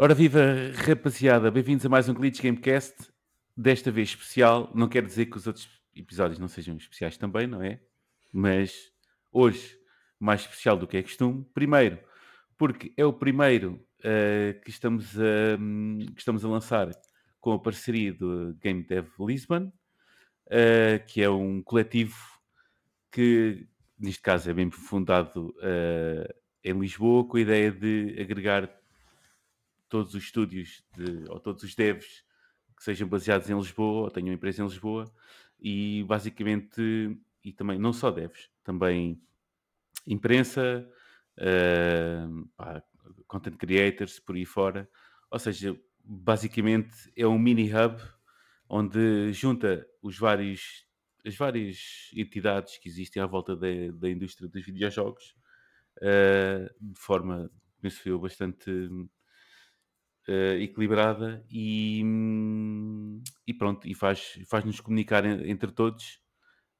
[0.00, 0.40] Ora viva,
[0.76, 2.94] rapaziada, bem-vindos a mais um Glitch Gamecast,
[3.56, 7.60] desta vez especial, não quer dizer que os outros episódios não sejam especiais também, não
[7.60, 7.80] é?
[8.32, 8.92] Mas
[9.32, 9.76] hoje,
[10.16, 11.98] mais especial do que é costume, primeiro,
[12.56, 16.88] porque é o primeiro uh, que, estamos a, um, que estamos a lançar
[17.40, 19.64] com a parceria do Game Dev Lisbon,
[20.46, 22.14] uh, que é um coletivo
[23.10, 23.66] que,
[23.98, 28.78] neste caso, é bem fundado uh, em Lisboa, com a ideia de agregar
[29.88, 32.24] todos os estúdios de, ou todos os devs
[32.76, 35.10] que sejam baseados em Lisboa ou tenham empresa em Lisboa
[35.60, 39.20] e basicamente, e também não só devs, também
[40.06, 40.88] imprensa,
[41.38, 42.82] uh, pá,
[43.26, 44.88] content creators, por aí fora.
[45.30, 48.00] Ou seja, basicamente é um mini hub
[48.68, 50.86] onde junta os vários,
[51.26, 55.34] as várias entidades que existem à volta da, da indústria dos videojogos
[55.98, 58.70] uh, de forma, penso eu, bastante
[60.28, 62.02] uh, equilibrada e,
[63.46, 66.20] e, pronto, e faz, faz-nos comunicar entre todos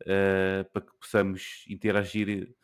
[0.02, 2.54] uh, para que possamos interagir,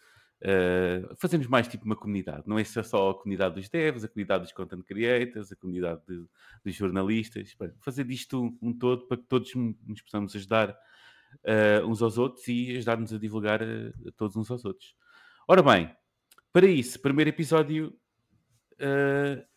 [0.43, 4.45] uh, fazemos mais tipo uma comunidade, não é só a comunidade dos devs, a comunidade
[4.45, 6.25] dos content creators, a comunidade de,
[6.65, 12.03] dos jornalistas, fazer disto um, um, todo para que todos nos possamos ajudar uh, uns
[12.03, 14.95] aos outros e ajudar-nos a divulgar a todos uns aos outros.
[15.49, 15.95] Ora bem,
[16.53, 17.99] para isso, primeiro episódio
[18.75, 19.54] uh,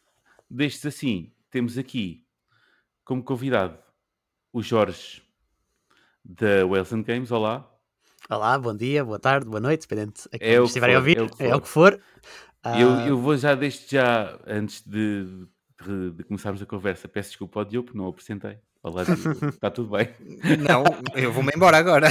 [0.49, 2.25] destes assim, temos aqui
[3.03, 3.77] como convidado
[4.51, 5.21] o Jorge
[6.23, 7.31] da Wales and Games.
[7.31, 7.69] Olá.
[8.29, 11.55] Olá, bom dia, boa tarde, boa noite, dependente a quem é estiverem a ouvir, é
[11.55, 11.93] o que for.
[12.63, 15.47] É eu, ah, eu vou já, desde já, antes de,
[15.85, 18.57] de, de começarmos a conversa, peço desculpa ao Diogo, não o apresentei.
[18.87, 19.03] Olá,
[19.49, 20.07] está tudo bem?
[20.59, 22.07] Não, eu vou-me embora agora.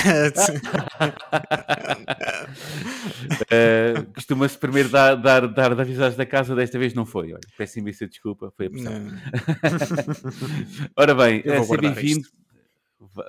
[3.41, 7.33] uh, Costuma-se primeiro dar, dar, dar, dar avisados da casa, desta vez não foi.
[7.33, 8.93] Olha, peço imensa desculpa, foi a pressão.
[10.95, 12.29] Ora bem, uh, seja bem-vindo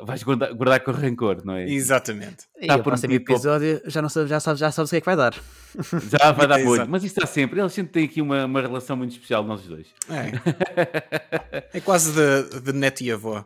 [0.04, 1.70] vais guardar, guardar, com rancor, não é?
[1.70, 2.46] Exatamente.
[2.60, 5.02] E tá o próximo episódio já, não sabe, já, sabe, já sabes o que é
[5.02, 5.34] que vai dar.
[6.10, 7.60] Já vai dar muito, mas isto está sempre.
[7.60, 9.88] Eles sempre têm aqui uma, uma relação muito especial, nós dois.
[10.10, 13.44] É, é quase de, de net e avô.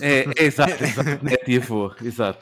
[0.00, 2.38] É, é exato, exato, net e avô, exato.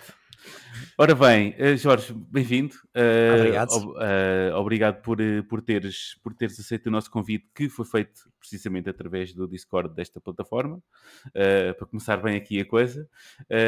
[0.96, 2.76] Ora bem, eh, Jorge, bem-vindo.
[2.94, 3.70] Uh, obrigado.
[3.70, 5.18] Uh, obrigado por,
[5.48, 9.92] por, teres, por teres aceito o nosso convite, que foi feito precisamente através do Discord
[9.92, 13.08] desta plataforma, uh, para começar bem aqui a coisa.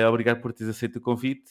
[0.09, 1.51] obrigado por teres aceito o convite.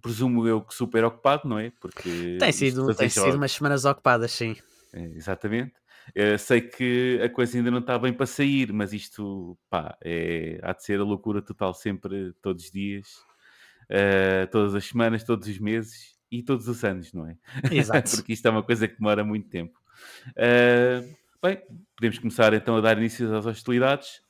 [0.00, 1.70] presumo eu que super ocupado, não é?
[1.78, 4.56] Porque tem sido, tem sido umas semanas ocupadas, sim.
[4.94, 5.74] É, exatamente.
[6.38, 10.72] sei que a coisa ainda não está bem para sair, mas isto pá, é, há
[10.72, 13.29] de ser a loucura total sempre, todos os dias
[13.90, 17.36] uh, todas as semanas, todos os meses e todos os anos, não é?
[17.70, 18.16] Exato.
[18.16, 19.78] Porque isto é uma coisa que demora muito tempo.
[20.30, 21.06] Uh,
[21.42, 21.60] bem,
[21.96, 24.22] podemos começar então a dar início às hostilidades.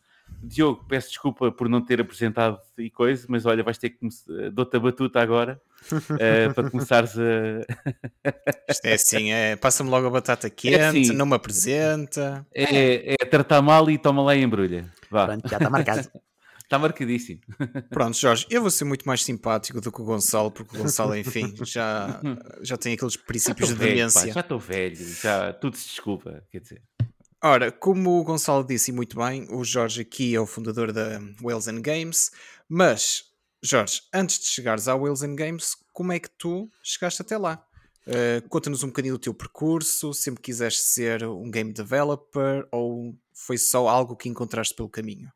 [0.43, 3.99] Diogo, peço desculpa por não ter apresentado e coisa, mas olha, vais ter que
[4.53, 5.61] dou-te a batuta agora
[5.93, 7.61] uh, para começares a.
[8.69, 12.47] Isto é assim, é, passa-me logo a batata quente, é assim, não me apresenta.
[12.55, 14.89] É, é, tratar mal e toma lá e embrulha.
[15.11, 15.27] Vá.
[15.27, 16.09] Pronto, já está marcado.
[16.71, 17.41] Está marcadíssimo.
[17.91, 21.17] Pronto, Jorge, eu vou ser muito mais simpático do que o Gonçalo, porque o Gonçalo,
[21.17, 22.21] enfim, já,
[22.63, 24.33] já tem aqueles princípios de demência.
[24.33, 26.81] já estou velho, já tudo se desculpa, quer dizer.
[27.43, 31.67] Ora, como o Gonçalo disse muito bem, o Jorge aqui é o fundador da Wales
[31.67, 32.31] and Games,
[32.69, 33.25] mas,
[33.61, 37.61] Jorge, antes de chegares à Wales and Games, como é que tu chegaste até lá?
[38.07, 43.59] Uh, Conta-nos um bocadinho do teu percurso, sempre quiseste ser um game developer ou foi
[43.59, 45.33] só algo que encontraste pelo caminho?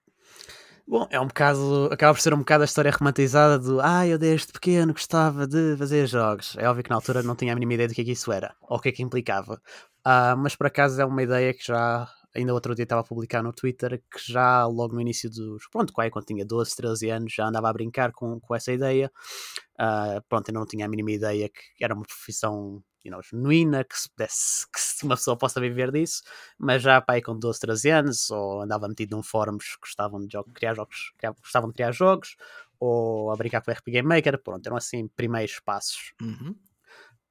[0.87, 1.89] Bom, é um bocado.
[1.91, 5.77] Acaba por ser um bocado a história romantizada do Ah, eu desde pequeno gostava de
[5.79, 6.57] fazer jogos.
[6.59, 8.31] É óbvio que na altura não tinha a mínima ideia do que é que isso
[8.31, 9.55] era ou o que é que implicava.
[10.07, 12.07] Uh, mas por acaso é uma ideia que já.
[12.37, 15.67] Ainda outro dia estava a publicar no Twitter que já logo no início dos.
[15.71, 19.11] Pronto, quando tinha 12, 13 anos já andava a brincar com, com essa ideia.
[19.81, 23.85] Uh, pronto, eu não tinha a mínima ideia que era uma profissão you know, genuína,
[23.85, 26.23] que se pudesse, que uma pessoa possa viver disso,
[26.59, 30.33] mas já pai com 12, 13 anos, ou andava metido num fóruns que gostavam de
[30.33, 32.37] jogos, criar jogos, gostavam de criar jogos,
[32.81, 36.13] ou a brincar com o RP Game Maker, pronto, eram assim primeiros passos.
[36.21, 36.55] Uhum.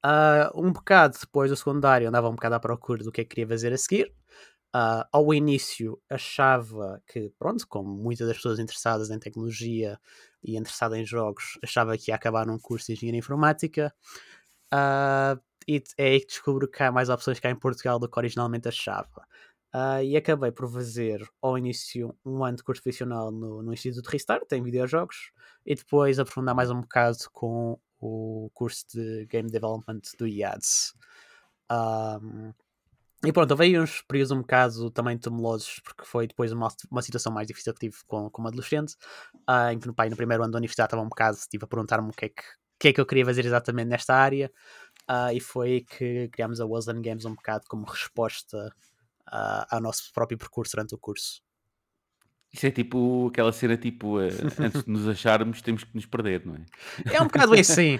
[0.04, 3.30] Uh, um bocado depois do secundário andava um bocado à procura do que é que
[3.30, 4.12] queria fazer a seguir.
[4.74, 9.98] Uh, ao início achava que, pronto, como muitas das pessoas interessadas em tecnologia
[10.42, 13.94] e interessadas em jogos, achava que ia acabar num curso de engenharia informática.
[14.74, 18.18] Uh, e é aí que descubro que há mais opções cá em Portugal do que
[18.18, 19.26] originalmente achava.
[19.74, 24.08] Uh, e acabei por fazer ao início um ano de curso profissional no, no Instituto
[24.08, 25.32] Restart, em videojogos,
[25.66, 30.94] e depois aprofundar mais um bocado com o curso de Game Development do IADS.
[31.72, 32.52] Um,
[33.26, 37.32] e pronto, houve uns períodos um bocado também tumultuosos, porque foi depois uma, uma situação
[37.32, 38.94] mais difícil que tive com, como adolescente,
[39.48, 41.66] uh, em que no, pai, no primeiro ano da universidade estava um bocado, estive a
[41.66, 42.42] perguntar-me o que é que,
[42.78, 44.52] que é que eu queria fazer exatamente nesta área,
[45.10, 48.74] uh, e foi aí que criámos a Wilson Games um bocado como resposta
[49.28, 51.42] uh, ao nosso próprio percurso durante o curso.
[52.52, 54.28] Isso é tipo aquela cena tipo, uh,
[54.60, 57.16] antes de nos acharmos temos que nos perder, não é?
[57.16, 57.98] É um bocado assim.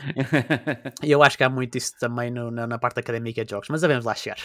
[1.02, 3.68] E eu acho que há muito isso também no, na, na, parte académica de jogos,
[3.68, 4.38] mas devemos lá chegar.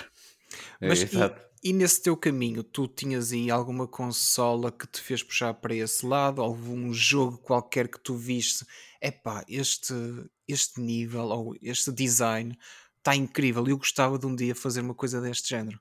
[0.81, 5.21] Mas é, e, e, nesse teu caminho, tu tinhas aí alguma consola que te fez
[5.21, 6.41] puxar para esse lado?
[6.41, 8.65] Algum jogo qualquer que tu viste?
[9.00, 9.94] Epá, este,
[10.50, 12.57] este nível ou este design
[12.98, 15.80] está incrível e eu gostava de um dia fazer uma coisa deste género.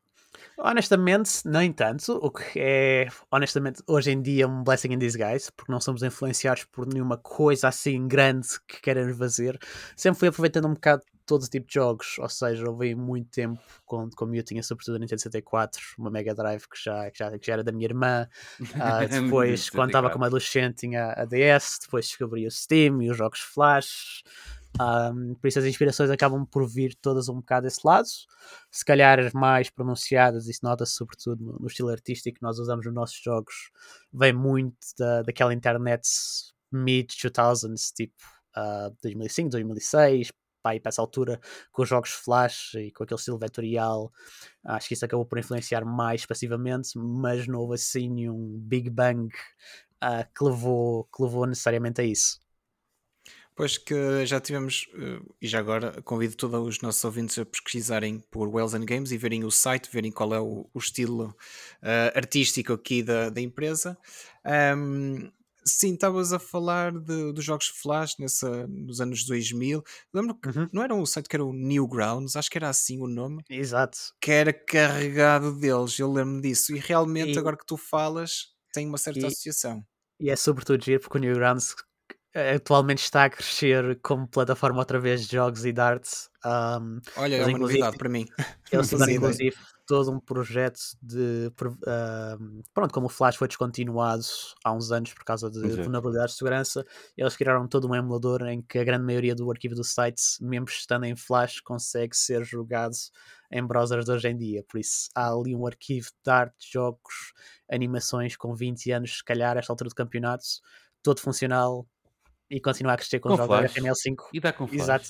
[0.57, 2.13] Honestamente, nem tanto.
[2.21, 6.65] O que é, honestamente, hoje em dia um blessing in disguise, porque não somos influenciados
[6.65, 9.59] por nenhuma coisa assim grande que queremos fazer.
[9.97, 14.17] Sempre fui aproveitando um bocado todo tipo de jogos, ou seja, houve muito tempo, quando,
[14.17, 17.47] como eu tinha sobretudo a Nintendo 64, uma Mega Drive que já, que já, que
[17.47, 18.27] já era da minha irmã,
[18.59, 23.17] uh, depois quando estava como adolescente tinha a DS, depois descobri o Steam e os
[23.17, 24.23] jogos Flash,
[24.81, 28.07] um, por isso as inspirações acabam por vir todas um bocado desse lado,
[28.71, 32.95] se calhar mais pronunciadas, isso nota-se sobretudo no, no, estilo artístico que nós usamos nos
[32.95, 33.71] nossos jogos,
[34.13, 36.09] vem muito da, daquela internet
[36.73, 38.15] mid-2000s, tipo
[38.57, 40.33] uh, 2005, 2006,
[40.63, 41.41] pai para essa altura
[41.73, 44.13] com os jogos Flash e com aquele estilo vetorial,
[44.65, 49.29] acho que isso acabou por influenciar mais passivamente, mas não houve assim nenhum Big Bang
[50.03, 52.41] uh, que, levou, que levou necessariamente a isso.
[53.59, 58.21] Pois que já tivemos, eh, e já agora convido todos os nossos ouvintes a pesquisarem
[58.31, 61.37] por Wells and Games e verem o site, verem qual é o, o estilo
[61.83, 63.99] uh, artístico aqui da, da empresa.
[64.77, 65.29] Um,
[65.65, 69.83] sim, estavas a falar de, dos jogos Flash nessa, nos anos 2000.
[70.15, 70.69] Lembro que uhum.
[70.73, 73.43] não era um site que era o Newgrounds, acho que era assim o nome.
[73.51, 73.99] Exato.
[74.21, 76.77] Que era carregado deles, eu lembro disso.
[76.77, 77.39] E realmente, e...
[77.41, 79.25] agora que tu falas, tem uma certa e...
[79.27, 79.85] associação.
[80.21, 81.75] E é sobretudo giro porque o Newgrounds
[82.35, 86.31] atualmente está a crescer como plataforma outra vez de jogos e darts.
[86.45, 88.27] Um, Olha, é uma novidade para mim.
[88.71, 89.57] Eles fizeram inclusive
[89.89, 91.51] todo um projeto de.
[91.61, 94.23] Uh, pronto, como o Flash foi descontinuado
[94.63, 95.83] há uns anos por causa de Exato.
[95.83, 96.85] vulnerabilidades de segurança,
[97.17, 100.67] eles criaram todo um emulador em que a grande maioria do arquivo do site, mesmo
[100.69, 102.95] estando em Flash, consegue ser jogado
[103.51, 104.63] em browsers de hoje em dia.
[104.69, 107.33] Por isso há ali um arquivo de arte, jogos,
[107.71, 110.45] animações com 20 anos, se calhar, a esta altura do campeonato,
[111.03, 111.87] todo funcional,
[112.51, 114.17] e continuar a crescer com, com jogos HTML5.
[114.33, 114.81] E dá com Flash.
[114.81, 115.09] Exato.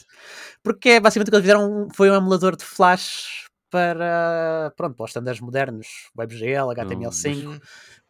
[0.62, 5.10] Porque basicamente o que eles fizeram foi um emulador de Flash para, pronto, para os
[5.10, 5.86] standards modernos,
[6.16, 7.46] WebGL, HTML5.
[7.46, 7.60] Hum.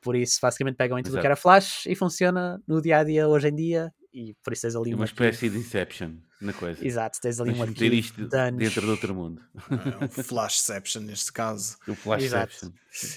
[0.01, 3.05] Por isso, basicamente pegam em tudo o que era Flash e funciona no dia a
[3.05, 3.93] dia hoje em dia.
[4.13, 6.85] E por isso tens ali é uma espécie de Inception na coisa.
[6.85, 9.43] Exato, tens ali um arquivo isto de dentro de outro mundo.
[9.71, 11.77] É, um Flashception neste caso.
[11.87, 12.71] O Flashception.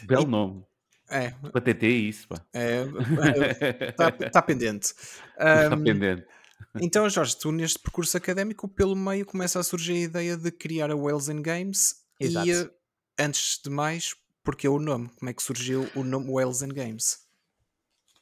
[0.06, 0.66] Belo nome.
[1.12, 1.32] É.
[1.52, 2.36] Para TT isso, pá.
[2.54, 4.94] Está é, tá pendente.
[5.38, 6.26] Está um, pendente.
[6.80, 10.90] Então, Jorge, tu neste percurso académico, pelo meio começa a surgir a ideia de criar
[10.90, 11.96] a Wales in Games.
[12.20, 12.48] Exato.
[12.48, 12.70] E
[13.20, 15.10] antes de mais, porque é o nome?
[15.20, 17.20] Como é que surgiu o nome Wales in Games?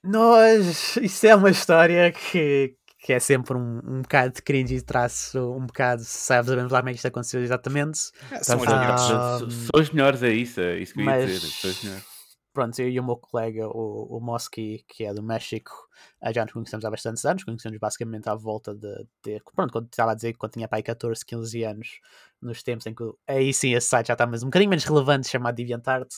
[0.04, 4.82] Nós, isso é uma história que, que é sempre um, um bocado de cringe e
[4.82, 8.12] traço um bocado, sabemos lá como é que isto aconteceu exatamente.
[8.32, 11.42] É, são, ah, são, são os melhores, é isso, é isso que eu ia mas,
[11.42, 12.04] dizer.
[12.52, 15.72] Pronto, eu e o meu colega, o, o Mosky, que é do México,
[16.22, 19.86] eh, já nos conhecemos há bastantes anos, conhecemos basicamente à volta de, de pronto, quando
[19.86, 22.00] estava a dizer que quando tinha pai 14, 15 anos,
[22.42, 25.30] nos tempos em que aí sim esse site já está mas um bocadinho menos relevante,
[25.30, 26.10] chamado DeviantArt.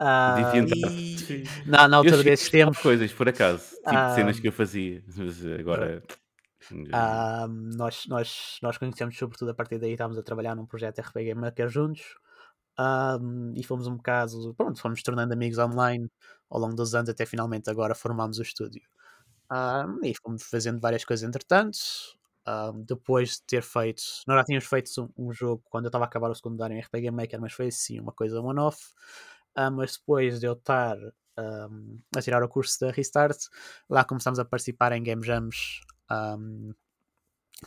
[0.00, 0.92] Uh, DeviantArt.
[0.92, 1.44] E...
[1.66, 2.78] Na, na altura desses tempos.
[2.78, 6.02] coisas, por acaso, tipo uh, cenas que eu fazia, mas agora.
[6.70, 11.34] Uh, nós, nós, nós conhecemos sobretudo a partir daí, estávamos a trabalhar num projeto RPG
[11.34, 12.02] Maker juntos.
[12.82, 16.10] Um, e fomos um bocado, pronto, fomos tornando amigos online
[16.50, 18.82] ao longo dos anos, até finalmente agora formámos o estúdio.
[19.50, 21.78] Um, e fomos fazendo várias coisas entretanto.
[22.48, 26.04] Um, depois de ter feito, nós já tínhamos feito um, um jogo quando eu estava
[26.04, 28.78] a acabar o secundário em RPG Maker, mas foi assim uma coisa one-off.
[29.72, 30.96] mas depois de eu estar
[31.36, 33.38] a tirar o curso da Restart,
[33.88, 35.80] lá começámos a participar em Game Jams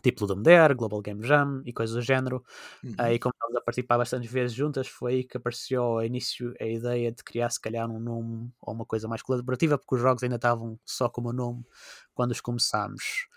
[0.02, 2.44] tipo Ludum Dare, Global Game Jam e coisas do género.
[2.84, 2.92] Uhum.
[2.92, 6.54] Uh, e como estávamos a participar bastantes vezes juntas, foi aí que apareceu ao início
[6.60, 10.02] a ideia de criar se calhar um nome ou uma coisa mais colaborativa, porque os
[10.02, 11.66] jogos ainda estavam só como nome
[12.14, 13.28] quando os começámos.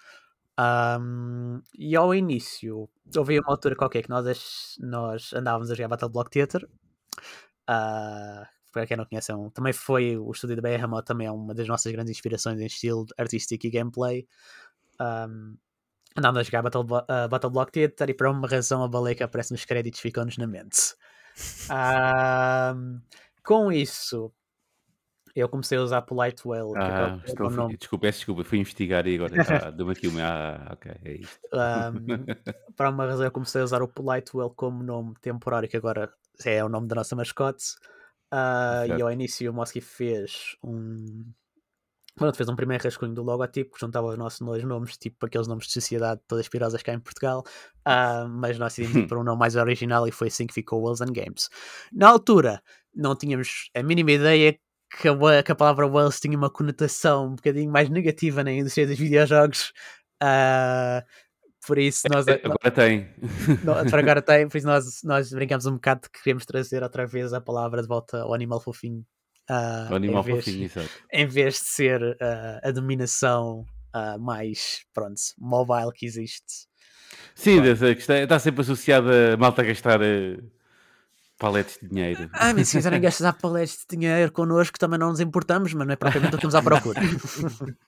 [0.59, 6.11] Um, e ao início, houve uma altura qualquer que nós, nós andávamos a jogar Battle
[6.11, 6.69] Block Theater.
[7.71, 11.33] Uh, para quem não conhece, é um, também foi o estúdio da Behemoth, também é
[11.33, 14.27] uma das nossas grandes inspirações em estilo artístico e gameplay.
[15.01, 15.57] Um,
[16.19, 19.23] andávamos a jogar Battle, uh, Battle Block Theater e por uma razão a baleia que
[19.23, 20.95] aparece nos créditos ficou-nos na mente.
[21.71, 23.01] Um,
[23.45, 24.33] com isso,
[25.35, 26.73] eu comecei a usar Polite Whale.
[26.77, 30.23] Ah, estou nome- desculpa, peço desculpa, fui investigar e agora tá, deu-me aqui uma.
[30.23, 31.39] Ah, ok, é isto.
[31.53, 35.77] um, para uma razão, eu comecei a usar o Polite Whale como nome temporário, que
[35.77, 36.13] agora
[36.45, 37.65] é o nome da nossa mascote.
[38.31, 41.25] Ah, e ao início o Mosky fez um.
[42.19, 45.47] Pronto, fez um primeiro rascunho do logotipo que juntava os nossos dois nomes, tipo aqueles
[45.47, 47.45] nomes de sociedade todas pirosas cá em Portugal,
[47.85, 50.83] Ah, mas nós decidimos ir para um nome mais original e foi assim que ficou
[50.83, 51.49] Wheels and Games.
[51.93, 52.61] Na altura,
[52.95, 54.59] não tínhamos a mínima ideia
[55.01, 58.87] que a, que a palavra Wales tinha uma conotação um bocadinho mais negativa na indústria
[58.87, 59.73] dos videojogos.
[60.21, 61.05] Ah,
[61.67, 63.07] por isso nós, Agora tem.
[63.91, 67.33] para agora tem, por isso nós, nós brincamos um bocado que queremos trazer outra vez
[67.33, 69.05] a palavra de volta ao animal fofinho.
[69.91, 70.91] O animal em vez, fofinho, exato.
[71.13, 76.67] em vez de ser ah, a dominação ah, mais pronto, mobile que existe.
[77.35, 80.39] Sim, dessa questão- está sempre associada a malta a gastar eh,
[81.39, 82.29] paletes de dinheiro.
[82.35, 85.93] Ah, mas se quiserem gastar paletes de dinheiro connosco, também não nos importamos, mas não
[85.95, 87.01] é propriamente o que estamos à procura.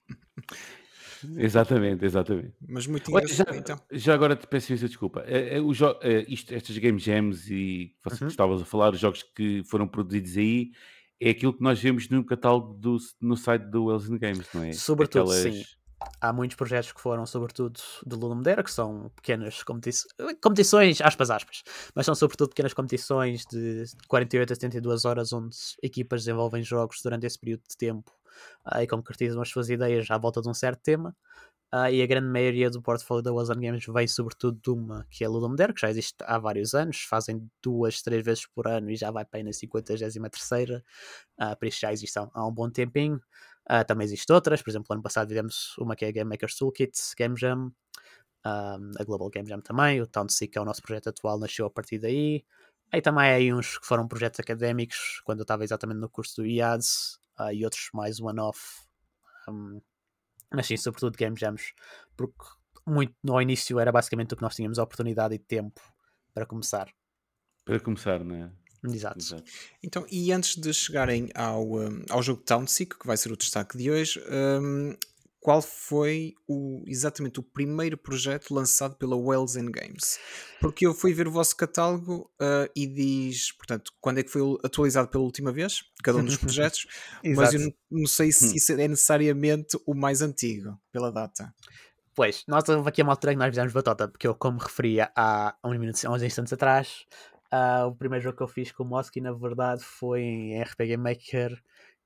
[1.36, 2.54] Exatamente, exatamente.
[2.66, 3.80] Mas muito Olha, já, engraçado, então.
[3.92, 5.22] já agora te peço imensa desculpa.
[5.26, 8.30] Eh, eh, o jo- eh, isto, estas Game Jams e que você Uhum.
[8.30, 10.70] estavas a falar, os jogos que foram produzidos aí,
[11.20, 14.72] é aquilo que nós vemos no catálogo do, no site do Wells Games, não é?
[14.72, 15.64] Sobretudo, Aquelas- sim.
[16.18, 20.06] Há muitos projetos que foram, sobretudo, do Lula Madeira, que são pequenas competi-
[20.42, 21.62] competições, aspas, aspas,
[21.94, 27.26] mas são sobretudo pequenas competições de 48 a 72 horas, onde equipas desenvolvem jogos durante
[27.26, 28.10] esse período de tempo
[28.64, 31.14] ah, e concretizam as suas ideias à volta de um certo tema.
[31.72, 35.22] Ah, e a grande maioria do portfólio da Warzone Games vem sobretudo de uma que
[35.24, 38.90] é a Dare, que já existe há vários anos, fazem duas, três vezes por ano
[38.90, 42.68] e já vai para aí na 53 uh, por isso já existe há, um bom
[42.70, 43.20] tempinho.
[43.66, 46.56] Ah, também existem outras, por exemplo, ano passado fizemos uma que é a Game Maker's
[46.56, 47.72] Toolkit, Game Jam,
[48.44, 51.66] a Global Game Jam também, o Town Seek, que é o nosso projeto atual, nasceu
[51.66, 52.44] a partir daí.
[52.92, 56.42] Aí também há aí uns que foram projetos académicos, quando eu estava exatamente no curso
[56.42, 58.60] do IADS, ah, e outros mais one-off.
[59.48, 59.80] Um,
[60.52, 61.72] mas sim, sobretudo Game Jams,
[62.16, 62.44] porque
[62.86, 65.80] muito no início era basicamente o que nós tínhamos a oportunidade e tempo
[66.34, 66.88] para começar.
[67.64, 68.50] Para começar, não é?
[68.84, 69.18] Exato.
[69.18, 69.44] Exato.
[69.82, 73.76] Então, e antes de chegarem ao, um, ao jogo Townseek, que vai ser o destaque
[73.76, 74.96] de hoje, um,
[75.40, 80.18] qual foi o, exatamente o primeiro projeto lançado pela Wells and Games?
[80.60, 84.42] Porque eu fui ver o vosso catálogo uh, e diz, portanto, quando é que foi
[84.62, 86.86] atualizado pela última vez, cada um dos projetos,
[87.34, 91.54] mas eu não, não sei se isso é necessariamente o mais antigo, pela data.
[92.14, 95.10] Pois, nós houve aqui uma altura em que nós fizemos batota, porque eu, como referia
[95.16, 97.06] há uns, minutos, há uns instantes atrás,
[97.50, 100.98] ah, o primeiro jogo que eu fiz com o Mosky, na verdade, foi em RPG
[100.98, 101.58] Maker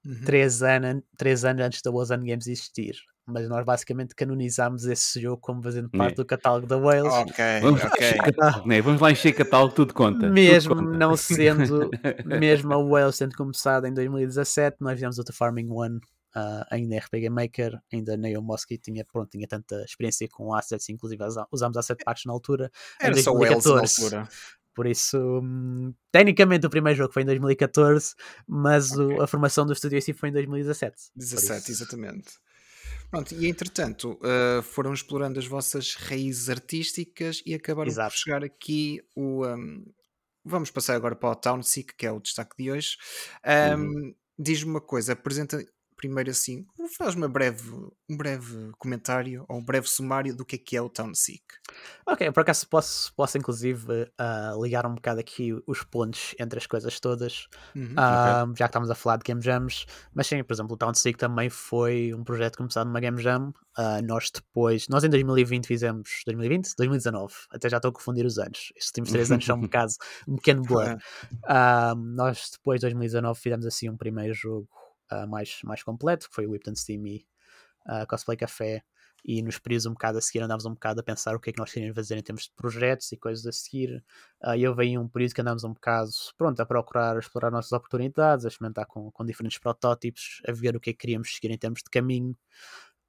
[0.04, 0.20] Uhum.
[0.24, 2.94] 3 anos, três anos antes da Warzone Games existir.
[3.26, 6.16] Mas nós basicamente canonizámos esse jogo como fazendo parte É.
[6.16, 7.12] do catálogo da Wales.
[7.12, 8.06] Ok, Vamos, lá ok.
[8.08, 8.82] encher catálogo, não é?
[8.82, 10.28] Vamos lá encher catálogo, tudo conta.
[10.30, 10.98] mesmo tudo conta.
[10.98, 11.90] não sendo,
[12.26, 16.00] mesmo a Wales tendo começado em 2017, nós fizemos o The Farming One
[16.36, 20.52] ah, ainda em RPG Maker, ainda nem o Mosky tinha, pronto, tinha tanta experiência com
[20.54, 22.70] assets, inclusive usámos asset packs na altura.
[23.00, 24.02] Era só Wells na 2014.
[24.16, 24.28] altura.
[24.74, 28.14] Por isso, hum, tecnicamente o primeiro jogo foi em 2014,
[28.46, 30.96] mas o- a formação do estúdio em si foi em 2017.
[31.14, 32.24] Por 17, isso- exatamente.
[33.14, 38.10] Pronto, e entretanto uh, foram explorando as vossas raízes artísticas e acabaram Exato.
[38.10, 39.46] por chegar aqui o.
[39.46, 39.84] um,
[40.44, 42.96] vamos passar agora para o Town Seek, que é o destaque de hoje.
[43.46, 44.14] Um, Uhum.
[44.36, 45.64] Diz-me uma coisa, apresenta
[46.04, 46.66] primeiro assim,
[46.98, 47.70] faz uma breve,
[48.10, 51.42] um breve comentário ou um breve sumário do que é que é o Town Seek.
[52.06, 56.66] Ok, por acaso posso, posso inclusive ah, ligar um bocado aqui os pontos entre as
[56.66, 57.94] coisas todas, Uhum.
[57.96, 60.92] ah, já que estamos a falar de Game Jams, mas sim, por exemplo, o Town
[60.92, 63.52] Seek também foi um projeto começado numa Game Jam.
[63.76, 68.38] Ah, nós depois, nós em 2020 fizemos 2020, 2019, até já estou a confundir os
[68.38, 68.72] anos.
[68.76, 69.92] Estes últimos três anos são um bocado
[70.28, 70.98] um pequeno blur.
[72.14, 74.68] Nós depois de 2019 fizemos assim um primeiro jogo
[75.10, 77.26] ah, mais, mais completo, que foi o Whipped Steam e
[77.86, 78.82] ah, Cosplay Café.
[79.26, 81.52] E nos períodos um bocado a seguir andávamos um bocado a pensar o que é
[81.54, 84.04] que nós queríamos fazer em termos de projetos e coisas a seguir.
[84.42, 88.44] Ah, E veio um período que andámos um bocado pronto a procurar explorar nossas oportunidades,
[88.44, 91.58] a experimentar com, com diferentes protótipos, a ver o que é que queríamos seguir em
[91.58, 92.36] termos de caminho.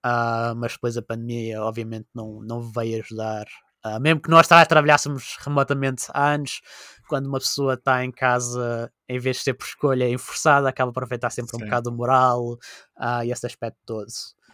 [0.03, 3.47] Ah, mas depois a pandemia obviamente não, não veio ajudar.
[3.87, 6.59] Ah, mesmo que nós tra- trabalhássemos remotamente há anos,
[7.07, 11.03] quando uma pessoa está em casa, em vez de ser por escolha enforçada, acaba por
[11.03, 11.65] aproveitar sempre um Sim.
[11.65, 12.57] bocado o moral
[12.97, 14.07] ah, e esse aspecto todo.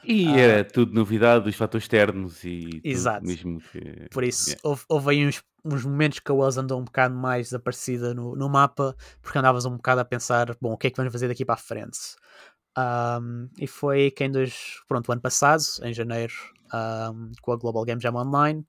[0.04, 0.38] E Ah.
[0.38, 3.26] era tudo novidade, os fatores externos e tudo Exato.
[3.26, 4.08] mesmo que.
[4.12, 4.62] Por isso, Yeah.
[4.68, 8.36] houve, houve aí uns, uns momentos que a Wells andou um bocado mais desaparecida no,
[8.36, 11.30] no mapa, porque andavas um bocado a pensar, bom, o que é que vamos fazer
[11.30, 11.98] daqui para a frente?
[12.76, 16.34] Ahm, e foi que em dois, pronto, o ano passado, em janeiro,
[16.74, 18.66] ahm, com a Global Game Jam Online,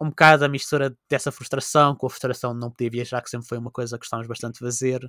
[0.00, 3.48] um bocado a mistura dessa frustração, com a frustração de não poder viajar, que sempre
[3.48, 5.04] foi uma coisa que gostávamos bastante de fazer.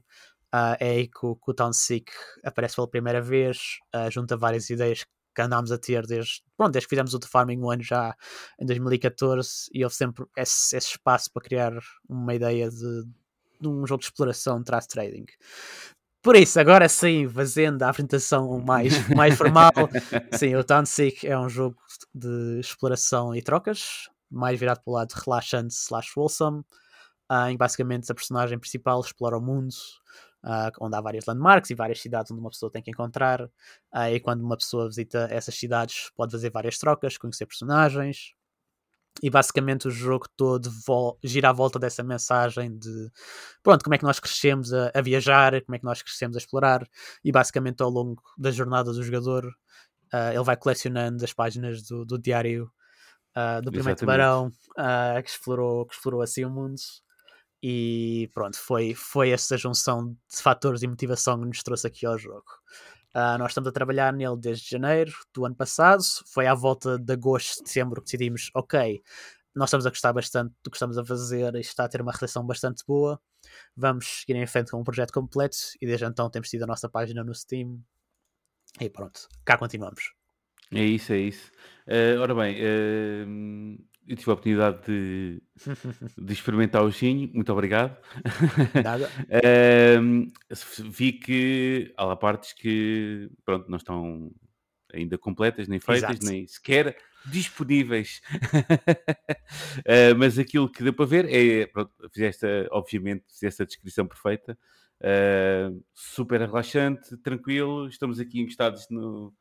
[0.54, 2.12] Uh, é aí que, que o Town Sick
[2.44, 5.06] aparece pela primeira vez, uh, junta várias ideias
[5.36, 8.16] que andámos a ter desde, pronto, desde que fizemos o The Farming One já
[8.60, 11.74] em 2014 e houve sempre esse, esse espaço para criar
[12.10, 13.04] uma ideia de,
[13.62, 15.26] de um jogo de exploração de trading.
[16.22, 19.72] Por isso, agora sim, fazendo a apresentação mais, mais formal,
[20.38, 21.78] sim, o Town Sick é um jogo
[22.14, 26.60] de exploração e trocas, mais virado para o lado relaxante slash wholesome,
[27.32, 29.74] uh, em que basicamente a personagem principal explora o mundo,
[30.44, 33.50] uh, onde há várias landmarks e várias cidades onde uma pessoa tem que encontrar, uh,
[34.12, 38.34] e quando uma pessoa visita essas cidades pode fazer várias trocas, conhecer personagens,
[39.22, 40.70] e basicamente o jogo todo
[41.24, 43.12] gira à volta dessa mensagem de
[43.62, 46.40] pronto, como é que nós crescemos a, a, viajar, como é que nós crescemos a
[46.40, 46.88] explorar.
[47.24, 49.46] E basicamente ao longo da jornada do jogador
[50.14, 52.72] uh, ele vai colecionando as páginas do, do diário
[53.36, 56.82] uh, do primeiro tubarão uh, que, explorou, que explorou assim o mundo
[57.62, 62.18] e pronto, foi, foi essa junção de fatores e motivação que nos trouxe aqui ao
[62.18, 62.46] jogo.
[63.14, 66.04] Uh, nós estamos a trabalhar nele desde janeiro do ano passado.
[66.28, 69.02] Foi à volta de agosto, setembro que decidimos: ok,
[69.56, 72.12] nós estamos a gostar bastante do que estamos a fazer e está a ter uma
[72.12, 73.20] recepção bastante boa.
[73.76, 75.58] Vamos seguir em frente com um projeto completo.
[75.82, 77.82] E desde então temos tido a nossa página no Steam.
[78.80, 80.19] E pronto, cá continuamos.
[80.72, 81.52] É isso, é isso.
[81.88, 85.42] Uh, ora bem, uh, eu tive a oportunidade de,
[86.18, 87.98] de experimentar o ginho, muito obrigado.
[88.84, 89.10] Nada.
[90.90, 94.32] vi que há lá partes que pronto, não estão
[94.94, 96.26] ainda completas, nem feitas, Exato.
[96.26, 98.22] nem sequer disponíveis.
[99.86, 104.58] uh, mas aquilo que deu para ver é, pronto, fizeste, obviamente, fizeste a descrição perfeita.
[105.02, 109.34] Uh, super relaxante, tranquilo, estamos aqui encostados no,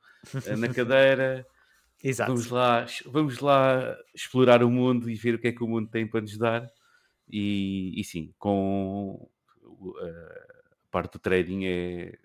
[0.56, 1.46] na cadeira.
[2.02, 2.30] Exato.
[2.30, 5.88] Vamos lá, vamos lá explorar o mundo e ver o que é que o mundo
[5.90, 6.70] tem para nos dar.
[7.28, 9.28] E, e sim, com
[10.00, 12.18] a parte do trading é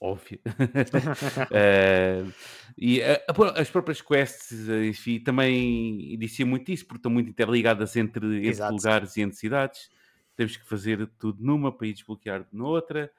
[0.00, 0.40] óbvia.
[0.46, 2.32] uh,
[2.76, 8.68] e as próprias quests, enfim, também dizia muito isso, porque estão muito interligadas entre, entre
[8.68, 9.88] lugares e entre cidades.
[10.34, 13.10] Temos que fazer tudo numa para ir desbloquear noutra.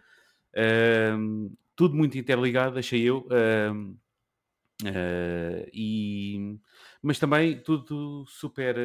[0.53, 3.26] Uh, tudo muito interligado, achei eu.
[3.28, 3.98] Uh,
[4.84, 6.60] Uh, e,
[7.02, 8.76] mas também tudo super,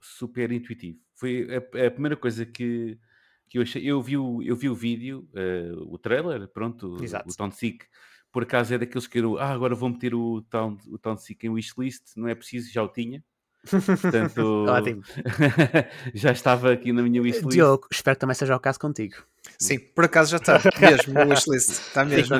[0.00, 0.98] super intuitivo.
[1.14, 2.98] Foi a, a, primeira coisa que,
[3.48, 3.84] que eu achei.
[3.84, 7.28] Eu vi o, eu vi o vídeo, uh, o trailer, pronto, Exato.
[7.28, 7.50] o, o Town.
[8.30, 11.46] Por acaso é daqueles que eu, ah, agora vou meter o Town, o Town Sick
[11.46, 12.16] em wishlist.
[12.16, 13.24] Não é preciso, já o tinha.
[13.66, 14.66] Portanto,
[16.14, 17.48] já estava aqui na minha wishlist.
[17.48, 19.16] Diogo, espero que também seja o caso contigo.
[19.58, 21.70] Sim, por acaso já está mesmo o wishlist.
[21.70, 22.36] Está mesmo.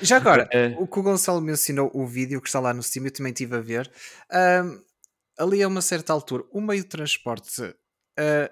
[0.00, 0.74] já agora, é.
[0.78, 3.56] o que o Gonçalo mencionou, o vídeo que está lá no Steam, eu também estive
[3.56, 3.90] a ver.
[4.32, 4.80] Um,
[5.38, 7.74] ali a uma certa altura, o meio de transporte uh,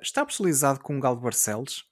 [0.01, 1.85] está personalizado com o Galo Barcelos.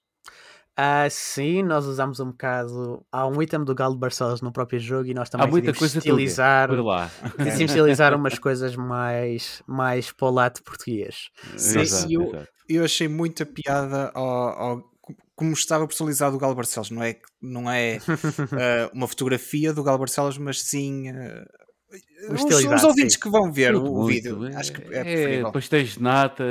[0.81, 3.05] Ah, sim, nós usamos um bocado.
[3.11, 6.71] Há um item do Galo de Barcelos no próprio jogo e nós também coisa estilizar,
[7.37, 11.31] decidimos estilizar umas coisas mais, mais para o lado português.
[11.57, 12.49] Sim, exato, eu, exato.
[12.69, 14.88] eu achei muita piada ao, ao,
[15.39, 16.91] como estava personalizado o Galo Barcelos.
[16.91, 21.13] Não é, não é uh, uma fotografia do Galo Barcelos, mas sim.
[21.13, 23.21] Uh, os, os, ouvintes sim.
[23.21, 25.53] que vão ver muito, o, vídeo, acho que é, é preferível.
[25.53, 26.45] pastéis de nata,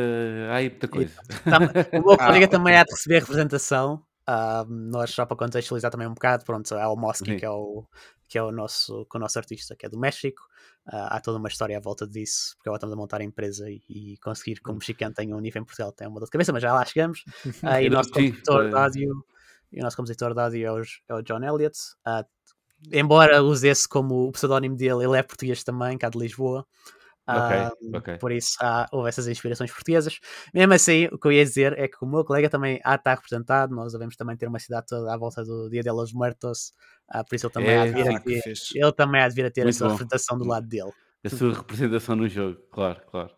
[0.49, 1.13] há aí muita coisa.
[1.43, 1.57] Tá,
[1.99, 6.05] o meu colega ah, também há de receber representação Uh, nós, só para contextualizar também
[6.05, 7.85] um bocado, pronto, é o Mosky que é o,
[8.27, 10.41] que é o nosso, que é o nosso artista, que é do México.
[10.87, 13.69] Uh, há toda uma história à volta disso, porque agora estamos a montar a empresa
[13.69, 14.77] e, e conseguir que o hum.
[14.77, 17.23] mexicano tenha um nível em Portugal tem uma dor de cabeça, mas já lá chegamos.
[17.57, 19.25] Uh, e, o nosso compositor de áudio,
[19.73, 21.77] e o nosso compositor de áudio é o, é o John Elliott.
[22.91, 26.65] embora use esse como o pseudónimo dele, ele é português também, cá de Lisboa.
[27.29, 28.17] Okay, um, okay.
[28.17, 30.17] Por isso há, houve essas inspirações portuguesas.
[30.53, 33.15] Mesmo assim, o que eu ia dizer é que o meu colega também há estar
[33.15, 33.75] representado.
[33.75, 36.73] Nós devemos também ter uma cidade toda à volta do Dia de los Muertos.
[37.13, 39.35] Uh, por isso ele também, é, há de vir a ter, ele também há de
[39.35, 39.93] vir a ter Muito a sua bom.
[39.93, 40.91] representação do lado dele.
[41.23, 43.33] A sua representação no jogo, claro, claro.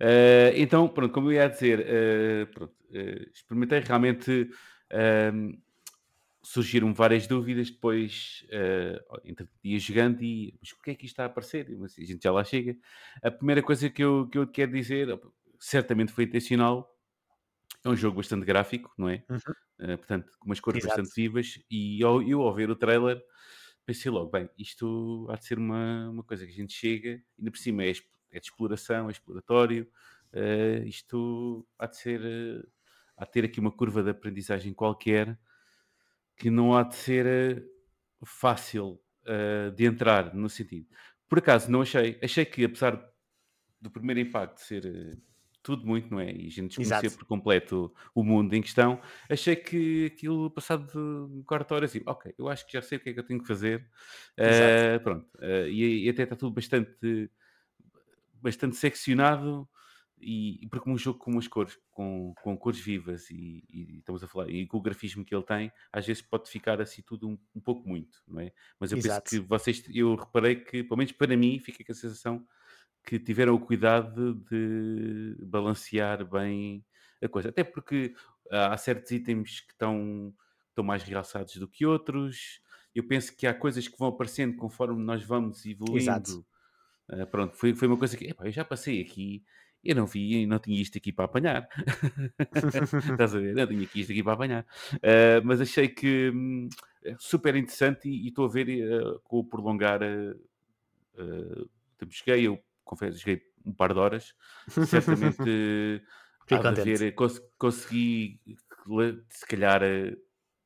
[0.00, 2.74] Uh, então, pronto, como eu ia dizer, uh, pronto,
[3.32, 4.50] experimentei realmente
[6.42, 11.14] surgiram várias dúvidas depois, uh, entre dias jogando e mas o que é que isto
[11.14, 11.68] está a aparecer?
[11.78, 12.76] Mas, a gente já lá chega.
[13.22, 15.18] A primeira coisa que eu, que eu quero dizer,
[15.60, 16.92] certamente foi intencional,
[17.84, 19.24] é um jogo bastante gráfico, não é?
[19.28, 19.94] Uhum.
[19.94, 21.00] Uh, portanto, com umas cores Exato.
[21.00, 23.22] bastante vivas e ao, eu ao ver o trailer
[23.84, 27.50] pensei logo, bem, isto há de ser uma, uma coisa que a gente chega, ainda
[27.50, 27.90] por cima é,
[28.30, 29.88] é de exploração, é exploratório,
[30.32, 32.68] uh, isto há de ser, uh,
[33.16, 35.38] há de ter aqui uma curva de aprendizagem qualquer
[36.42, 37.62] que não há de ser eh,
[38.24, 40.88] fácil uh, de entrar no sentido.
[41.28, 42.18] Por acaso, não achei.
[42.20, 43.00] Achei que, apesar
[43.80, 45.22] do primeiro impacto ser uh,
[45.62, 46.32] tudo muito, não é?
[46.32, 47.16] E a gente desconhecer Exato.
[47.16, 49.00] por completo o mundo em questão,
[49.30, 53.00] achei que aquilo passado de quarta hora assim, ok, eu acho que já sei o
[53.00, 53.88] que é que eu tenho que fazer.
[54.36, 55.28] Uh, pronto.
[55.68, 57.30] E, e, até está tudo bastante,
[58.42, 59.68] bastante seccionado.
[60.24, 64.28] E, porque um jogo com umas cores, com, com cores vivas e, e, estamos a
[64.28, 67.36] falar, e com o grafismo que ele tem, às vezes pode ficar assim tudo um,
[67.54, 68.52] um pouco muito, não é?
[68.78, 69.30] Mas eu Exato.
[69.30, 72.46] penso que vocês, eu reparei que, pelo menos para mim, fica com a sensação
[73.04, 76.84] que tiveram o cuidado de balancear bem
[77.20, 77.48] a coisa.
[77.48, 78.14] Até porque
[78.50, 80.32] há certos itens que estão,
[80.68, 82.60] estão mais realçados do que outros.
[82.94, 85.98] Eu penso que há coisas que vão aparecendo conforme nós vamos evoluindo.
[86.00, 86.46] Exato.
[87.10, 89.44] Uh, pronto, foi, foi uma coisa que epá, eu já passei aqui,
[89.84, 91.68] eu não vi, não tinha isto aqui para apanhar.
[92.54, 93.54] Estás a ver?
[93.54, 94.66] Não tinha aqui isto aqui para apanhar.
[94.94, 96.68] Uh, mas achei que hum,
[97.18, 100.00] super interessante e estou a ver uh, com o prolongar.
[100.02, 101.68] Uh,
[102.10, 104.34] cheguei, eu confesso, joguei um par de horas,
[104.68, 105.38] certamente
[106.50, 108.40] há de ver, cons consegui,
[109.28, 109.80] se calhar,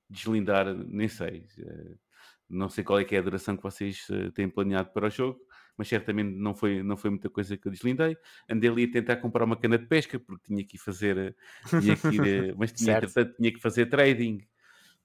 [0.09, 1.45] deslindar, nem sei,
[2.49, 5.39] não sei qual é é a duração que vocês têm planeado para o jogo,
[5.77, 8.17] mas certamente não foi, não foi muita coisa que eu deslindei.
[8.49, 11.37] Andei ali a tentar comprar uma cana de pesca, porque tinha que ir fazer,
[11.69, 14.47] tinha que ir, mas tinha, entretanto, tinha que fazer trading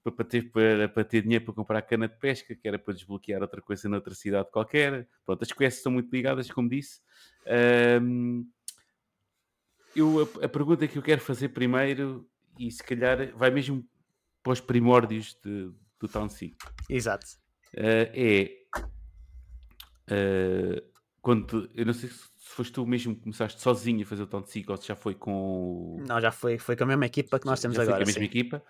[0.10, 3.42] para ter, para, para ter dinheiro para comprar cana de pesca, que era para desbloquear
[3.42, 5.08] outra coisa noutra cidade qualquer.
[5.26, 7.02] Pronto, as quests estão muito ligadas, como disse.
[8.02, 8.50] Um,
[9.96, 13.86] eu, a, a, pergunta que eu quero fazer primeiro, e se calhar vai mesmo
[14.42, 16.56] para os primórdios de, do Town Seek.
[16.90, 17.28] Exato.
[17.76, 18.61] Uh, é
[20.12, 24.28] uh, quando eu não sei se foste tu mesmo que começaste sozinho a fazer o
[24.28, 25.98] Town Seek ou se já foi com.
[26.08, 28.04] Não, já foi, foi com a mesma equipa que nós temos já agora.
[28.04, 28.40] Foi com a mesma sim.
[28.40, 28.64] equipa.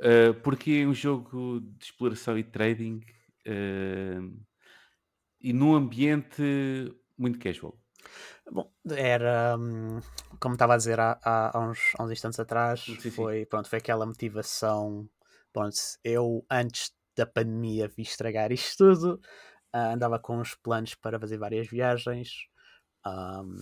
[0.00, 3.02] Uh, porque é um jogo de exploração e trading
[3.46, 4.44] uh,
[5.40, 6.42] e num ambiente
[7.18, 7.78] muito casual.
[8.50, 10.00] Bom, era hum,
[10.38, 13.46] como estava a dizer há, há, uns, há uns instantes atrás, sim, foi, sim.
[13.46, 15.08] Pronto, foi aquela motivação.
[15.52, 19.20] Pronto, eu antes da pandemia vi estragar isto tudo,
[19.74, 22.46] uh, andava com uns planos para fazer várias viagens.
[23.06, 23.56] Um,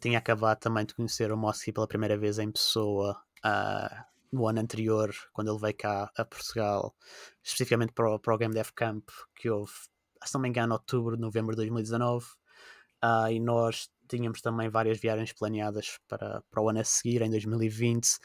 [0.00, 4.60] tinha acabado também de conhecer o Mosky pela primeira vez em pessoa uh, no ano
[4.60, 6.94] anterior, quando ele veio cá a Portugal,
[7.42, 9.72] especificamente para o, para o Game Dev Camp, que houve,
[10.24, 12.26] se não me engano, outubro, novembro de 2019.
[13.04, 17.30] Uh, e nós tínhamos também várias viagens planeadas para, para o ano a seguir, em
[17.30, 18.18] 2020, uh,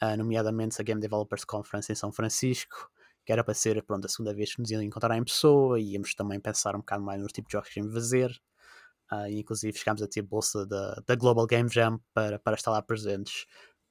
[0.00, 2.90] ah, nomeadamente a Game Developers Conference em São Francisco,
[3.24, 5.92] que era para ser pronto, a segunda vez que nos iam encontrar em pessoa e
[5.92, 8.30] íamos também pensar um bocado mais nos tipos de jogos que íamos fazer.
[9.12, 12.70] Uh, e inclusive chegámos a ter bolsa da, da Global Game Jam para, para estar
[12.70, 13.46] lá presentes.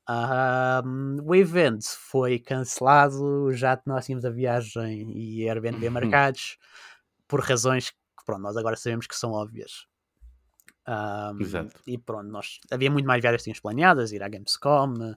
[0.09, 5.93] Um, o evento foi cancelado, já nós tínhamos a viagem e Airbnb uhum.
[5.93, 6.57] marcados
[7.27, 9.85] por razões que pronto, nós agora sabemos que são óbvias.
[10.87, 11.79] Um, Exato.
[11.87, 15.15] E pronto, nós havia muito mais viagens que tínhamos planeadas, ir à Gamescom,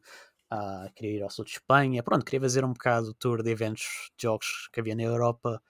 [0.53, 3.51] uh, queria ir ao sul de Espanha, pronto, queria fazer um bocado o tour de
[3.51, 5.63] eventos de jogos que havia na Europa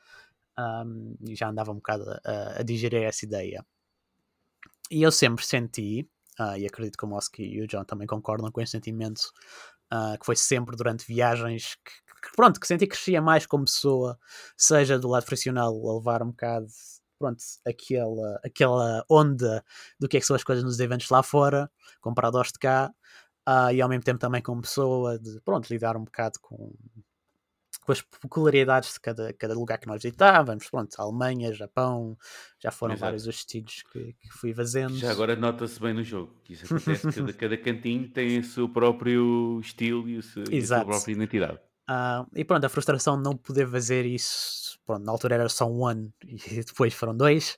[0.58, 3.64] um, e já andava um bocado a, a digerir essa ideia.
[4.90, 6.08] E eu sempre senti,
[6.38, 9.32] uh, e acredito que o Moski e o John também concordam com esse sentimento,
[9.92, 13.64] uh, que foi sempre durante viagens que, que, pronto, que senti que crescia mais como
[13.64, 14.18] pessoa,
[14.56, 16.66] seja do lado profissional, a levar um bocado
[17.18, 19.64] pronto, aquela, aquela onda
[19.98, 22.92] do que é que são as coisas nos eventos lá fora, comparado aos de cá,
[23.48, 26.74] uh, e ao mesmo tempo também como pessoa de, pronto, lidar um bocado com,
[27.84, 32.16] com as peculiaridades de cada, cada lugar que nós visitávamos, pronto, Alemanha, Japão,
[32.58, 33.06] já foram Exato.
[33.06, 34.96] vários os destinos que, que fui fazendo.
[34.96, 38.68] Já agora nota-se bem no jogo, que isso acontece, cada, cada cantinho tem o seu
[38.68, 41.60] próprio estilo e, o seu, e a sua própria identidade.
[41.88, 45.70] Uh, e pronto, a frustração de não poder fazer isso, pronto, na altura era só
[45.70, 47.56] um ano e depois foram dois,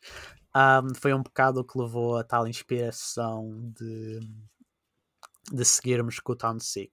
[0.54, 4.20] um, foi um bocado o que levou a tal inspiração de,
[5.52, 6.92] de seguirmos com o Town Sick.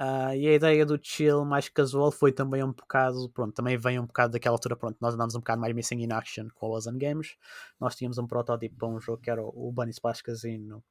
[0.00, 3.98] Uh, e a ideia do chill mais casual foi também um bocado, pronto, também vem
[4.00, 6.72] um bocado daquela altura, pronto, nós andamos um bocado mais missing in action com o
[6.72, 7.36] Ozone Games,
[7.78, 10.82] nós tínhamos um protótipo para um jogo que era o Bunny Splash Casino,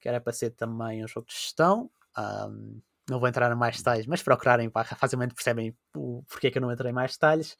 [0.00, 3.76] que era para ser também um jogo de gestão, um, não vou entrar em mais
[3.76, 7.56] detalhes, mas procurarem facilmente percebem o porquê que eu não entrei em mais detalhes.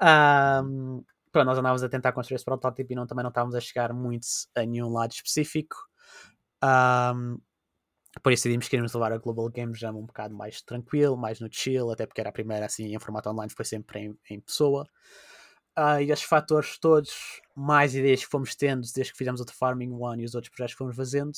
[0.00, 3.60] Um, pronto, nós andávamos a tentar construir esse protótipo e não, também não estávamos a
[3.60, 5.76] chegar muito a nenhum lado específico.
[6.62, 7.38] Um,
[8.22, 11.40] por isso decidimos que íamos levar a Global Game Jam um bocado mais tranquilo, mais
[11.40, 14.40] no chill, até porque era a primeira assim em formato online, foi sempre em, em
[14.40, 14.88] pessoa.
[15.76, 19.52] Uh, e esses fatores todos, mais ideias que fomos tendo desde que fizemos o The
[19.52, 21.32] Farming One e os outros projetos que fomos fazendo,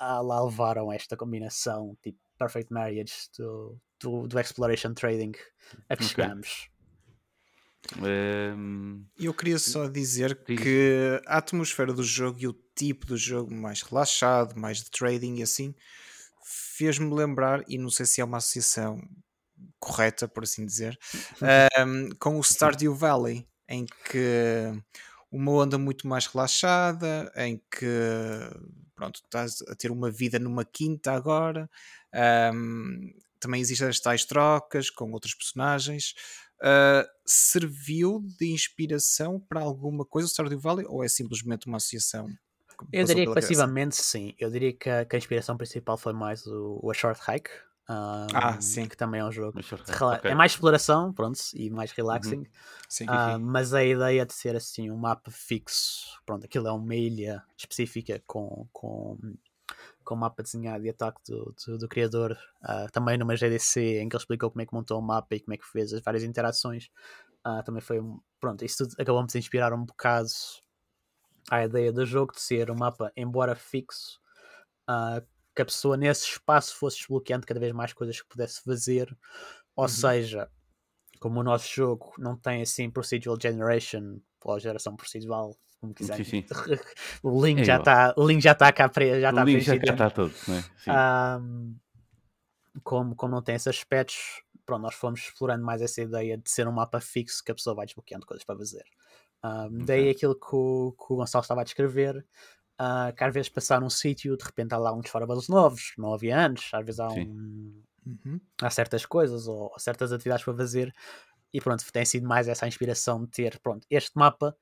[0.00, 5.32] uh, lá levaram esta combinação tipo perfect marriage do, do, do exploration trading
[5.88, 6.08] a que okay.
[6.08, 6.68] chegamos.
[8.02, 10.60] Ehm, Eu queria só dizer Diz.
[10.60, 15.36] que a atmosfera do jogo e o tipo do jogo mais relaxado, mais de trading
[15.38, 15.74] e assim,
[16.44, 19.00] fez-me lembrar, e não sei se é uma associação
[19.80, 20.98] correta, por assim dizer,
[21.78, 24.72] ahm, com o Stardew Valley, em que
[25.30, 27.86] uma onda muito mais relaxada, em que
[28.94, 31.68] pronto, estás a ter uma vida numa quinta agora.
[32.12, 33.10] ahm,
[33.40, 36.14] também existem as tais trocas com outros personagens.
[36.62, 42.34] Uh, serviu de inspiração para alguma coisa o Stardew Valley ou é simplesmente uma associação?
[42.92, 44.34] Eu diria que passivamente sim.
[44.38, 47.50] Eu diria que a, que a inspiração principal foi mais o, o A Short Hike.
[47.88, 48.86] um, Ah, sim.
[48.88, 49.52] Que também é um jogo.
[49.54, 50.30] mas só- de rela- ok.
[50.30, 52.46] É mais exploração, pronto, e mais relaxing.
[52.88, 53.06] Sim.
[53.08, 57.42] Ah, mas a ideia de ser assim um mapa fixo, pronto, aquilo é uma ilha
[57.56, 59.18] específica com, com,
[60.04, 64.16] com mapa desenhado e ataque do, do, do criador, ah, também numa GDC em que
[64.16, 66.22] ele explicou como é que montou o mapa e como é que fez as várias
[66.24, 66.88] interações.
[67.42, 70.28] Ah, também foi um- pronto, isso tudo acabou-me de inspirar um bocado
[71.50, 74.20] à ideia do jogo de ser um mapa, embora fixo,
[74.88, 75.22] ah,
[75.54, 79.16] que a pessoa nesse espaço fosse desbloqueando cada vez mais coisas que pudesse fazer,
[79.76, 79.88] ou Uhum.
[79.88, 80.50] seja,
[81.20, 86.42] como o nosso jogo não tem assim procedural generation ou geração procedural, como quiserem, Sim,
[86.42, 86.44] sim.
[87.22, 89.60] o link É já está o link já está cá pre, já o está link
[89.64, 90.64] já está todo, é?
[90.76, 90.90] Sim.
[90.92, 91.76] Ahm,
[92.82, 96.66] como, como não tem esses aspectos, pronto, nós fomos explorando mais essa ideia de ser
[96.68, 98.84] um mapa fixo que a pessoa vai desbloqueando coisas para fazer.
[99.44, 102.26] Ahm, Daí aquilo que o, que o Gonçalo estava a descrever,
[102.78, 106.14] ah, que às vezes passar num sítio, de repente há lá uns forables novos, não
[106.14, 108.40] havia antes, às vezes há, um, Uhum.
[108.62, 110.92] há certas coisas ou certas atividades para fazer
[111.52, 114.56] e pronto, tem sido mais essa inspiração de ter, pronto, este mapa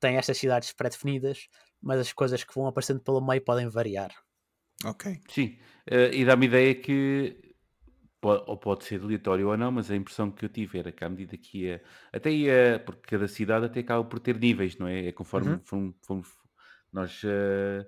[0.00, 1.48] tem estas cidades pré-definidas,
[1.82, 4.12] mas as coisas que vão aparecendo pelo meio podem variar.
[4.84, 5.04] Ok.
[5.28, 7.51] Sim, eh, e dá-me ideia que
[8.30, 11.08] ou pode ser aleatório ou não, mas a impressão que eu tive era que à
[11.08, 11.82] medida que ia,
[12.12, 15.08] até ia, porque cada cidade até acaba por ter níveis, não é?
[15.08, 15.60] É conforme Uhum.
[15.64, 16.30] fom- fomos-
[16.92, 17.86] nós eh,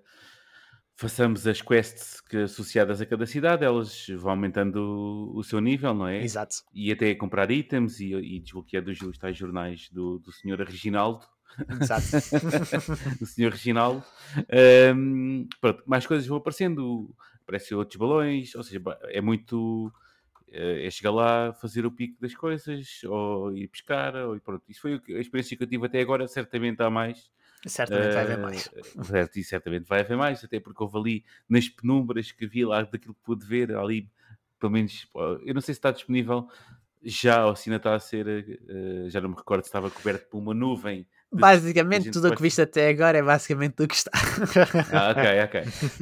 [0.96, 4.76] façamos as quests que, associadas a cada cidade, elas vão aumentando
[5.34, 6.22] o, o seu nível, não é?
[6.24, 6.56] Exato.
[6.72, 11.24] E até comprar itens e, e desbloquear dos os tais jornais do, do senhor Reginaldo.
[11.80, 12.06] Exato.
[13.20, 14.04] do senhor Reginaldo.
[14.50, 19.92] Ahm, pronto, mais coisas vão aparecendo, aparecem outros balões, ou seja, é muito.
[20.54, 24.64] Eh, É chegar lá, fazer o pico das coisas, ou ir pescar, ou, pronto.
[24.68, 26.26] Isso foi a experiência que eu tive até agora.
[26.28, 27.30] Certamente há mais.
[27.66, 28.70] Certamente vai haver eh, mais.
[29.02, 32.82] certo, e certamente vai haver mais, até porque houve ali nas penumbras que vi lá
[32.82, 34.10] daquilo que pude ver, ali,
[34.60, 35.06] pelo menos,
[35.44, 36.48] eu não sei se está disponível
[37.02, 40.28] já ou se ainda está a ser, eh, já não me recordo se estava coberto
[40.28, 41.06] por uma nuvem
[41.40, 44.10] Basicamente, tudo o que viste até agora é basicamente o que está.
[44.92, 45.60] Ah, ok, ok.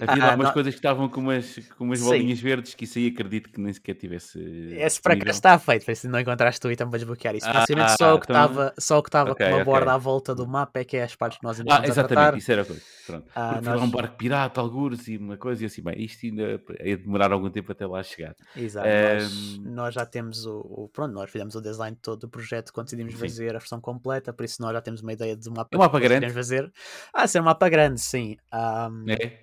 [0.08, 2.04] Havia Ah, lá umas não- coisas que estavam com umas, com umas Sim.
[2.06, 4.38] bolinhas verdes que isso aí acredito que nem sequer tivesse.
[4.76, 7.46] Esse para cá está feito, se não encontraste tu então para desbloquear isso.
[7.48, 9.72] Ah, Basicamente, só o que então- estava só o que estava Ok, com uma ok.
[9.72, 12.08] borda à volta do mapa é que é as partes que nós ainda Ah, exatamente,
[12.08, 12.36] tratar.
[12.38, 12.82] isso era a coisa.
[13.06, 13.26] Pronto.
[13.34, 16.60] Ah, Porque nós- um barco pirata, algures e uma coisa e assim, bem, isto ainda
[16.84, 18.34] ia demorar algum tempo até lá chegar.
[18.56, 22.28] Exato, nós, Ehm, nós já temos o, o- Pronto, nós fizemos o design todo do
[22.28, 23.20] projeto quando decidimos Sim.
[23.20, 25.80] fazer a versão completa, por isso nós já temos uma ideia de mapa É um
[25.80, 26.32] mapa que grande?
[26.32, 26.72] fazer.
[27.12, 28.36] Ah, ser um mapa grande, sim.
[28.50, 29.42] Ahm, É?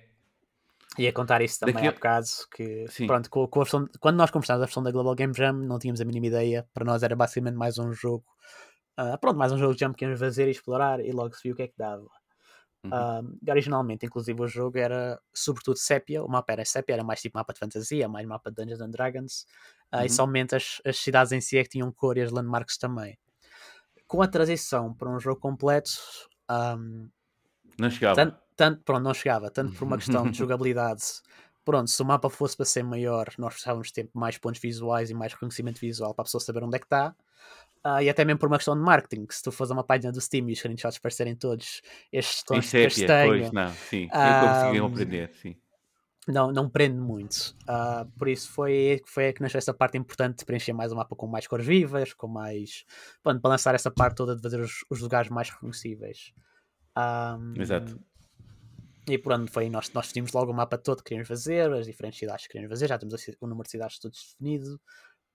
[0.98, 3.06] Ia contar isso também Daqui há bocado, que Sim.
[3.06, 6.00] pronto, com, com versão, quando nós começámos a versão da Global Game Jam, não tínhamos
[6.00, 8.24] a mínima ideia, para nós era basicamente mais um jogo,
[8.96, 11.42] ah, pronto, mais um jogo de jump que íamos fazer e explorar e logo se
[11.44, 12.02] viu o que é que dava.
[12.84, 12.90] Uhum.
[12.92, 17.38] Ah, originalmente, inclusive, o jogo era sobretudo Sepia, o mapa era Sepia, era mais tipo
[17.38, 19.46] mapa de fantasia, mais mapa de Dungeons and Dragons,
[19.92, 20.06] ah, Uhum.
[20.06, 23.16] e somente as, as cidades em si é que tinham cor e as landmarks também.
[24.10, 25.92] Com a transição para um jogo completo,
[26.48, 27.08] ahm,
[27.78, 28.14] Não chegava.
[28.14, 31.02] tanto, tanto, pronto, não chegava, tanto por uma questão de jogabilidade.
[31.64, 35.14] Pronto, se o mapa fosse para ser maior, nós precisávamos ter mais pontos visuais e
[35.14, 37.14] mais reconhecimento visual para a pessoa saber onde é que está.
[37.84, 40.20] Ah, e até mesmo por uma questão de marketing, se tu fores uma página do
[40.20, 44.12] Steam e os screenshots aparecerem todos estes Em tons de castanho, pois, não, sim.
[44.22, 45.56] Eu consegui aprender, sim.
[46.28, 47.54] Não, não prende muito.
[47.66, 51.16] Ah, por isso foi, foi que nasceu essa parte importante de preencher mais o mapa
[51.16, 52.84] com mais cores vivas, com mais.
[53.22, 56.32] Pronto, para lançar essa parte toda de fazer os, os lugares mais reconhecíveis.
[56.94, 57.98] Ahm, Exato.
[59.08, 62.18] E pronto, foi nós, nós definimos logo o mapa todo que queríamos fazer, as diferentes
[62.18, 64.80] cidades que queríamos fazer, já temos o número de cidades todos definido.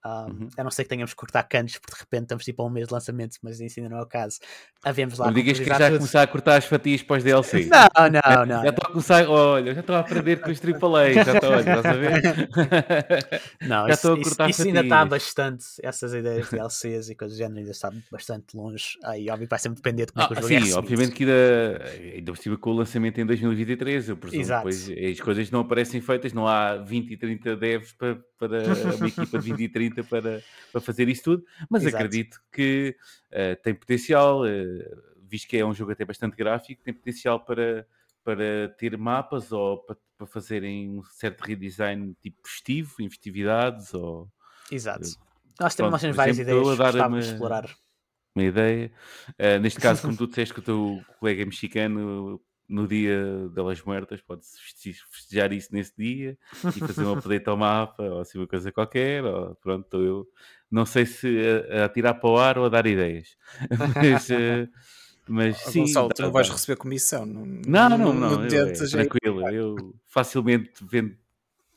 [0.05, 0.49] Uhum.
[0.57, 2.69] A não ser que tenhamos que cortar cantos, porque de repente estamos tipo a um
[2.69, 4.39] mês de lançamento, mas isso ainda não é o caso.
[4.83, 5.97] Havemos lá Não digas que já tudo.
[5.97, 7.65] começar a cortar as fatias para os DLC.
[7.65, 8.63] Não, não, não.
[8.63, 11.59] Já estou a começar, olha, já estou a aprender com os AAA, já estou, olha,
[11.59, 13.41] estás a ver?
[13.61, 15.09] Não, Já estou a isso- cortar isso ainda está fatias.
[15.09, 18.97] bastante, essas ideias de DLCs e coisas do género ainda está bastante longe.
[19.03, 21.11] Aí, óbvio, vai sempre depender de como é Ah, que o jogo é sim, obviamente
[21.11, 21.83] que ainda,
[22.15, 24.69] ainda com o lançamento em 2023, eu presumo Exato.
[24.69, 28.63] depois as coisas não aparecem feitas, não há 20 e 30 devs para, para
[28.97, 31.95] uma equipa de 20 e 30 tinta para, para fazer isso tudo, mas Exato.
[31.95, 32.95] acredito que
[33.31, 37.87] uh, tem potencial, uh, visto que é um jogo até bastante gráfico, tem potencial para,
[38.23, 44.29] para ter mapas ou para, para fazerem um certo redesign tipo festivo, em festividades ou...
[44.71, 45.07] Exato.
[45.07, 45.15] Uh,
[45.59, 47.75] Nós temos pronto, várias sempre ideias que gostávamos de explorar.
[48.35, 48.91] uma ideia.
[49.29, 54.21] Uh, neste caso, como tu disseste que o teu colega mexicano no dia delas muertas
[54.21, 56.37] pode feste- festejar isso nesse dia
[56.75, 60.27] e fazer um update ao mapa ou assim uma coisa qualquer, ou pronto, estou eu
[60.71, 61.27] não sei se
[61.71, 63.37] a, a tirar para o ar ou a dar ideias.
[64.01, 64.69] mas, uh,
[65.27, 67.25] mas sim, Gonçalo, dá- tu não vais receber comissão.
[67.25, 68.89] Não, Não, não, não, eu, é, aí.
[68.89, 71.15] tranquilo, eu facilmente vendo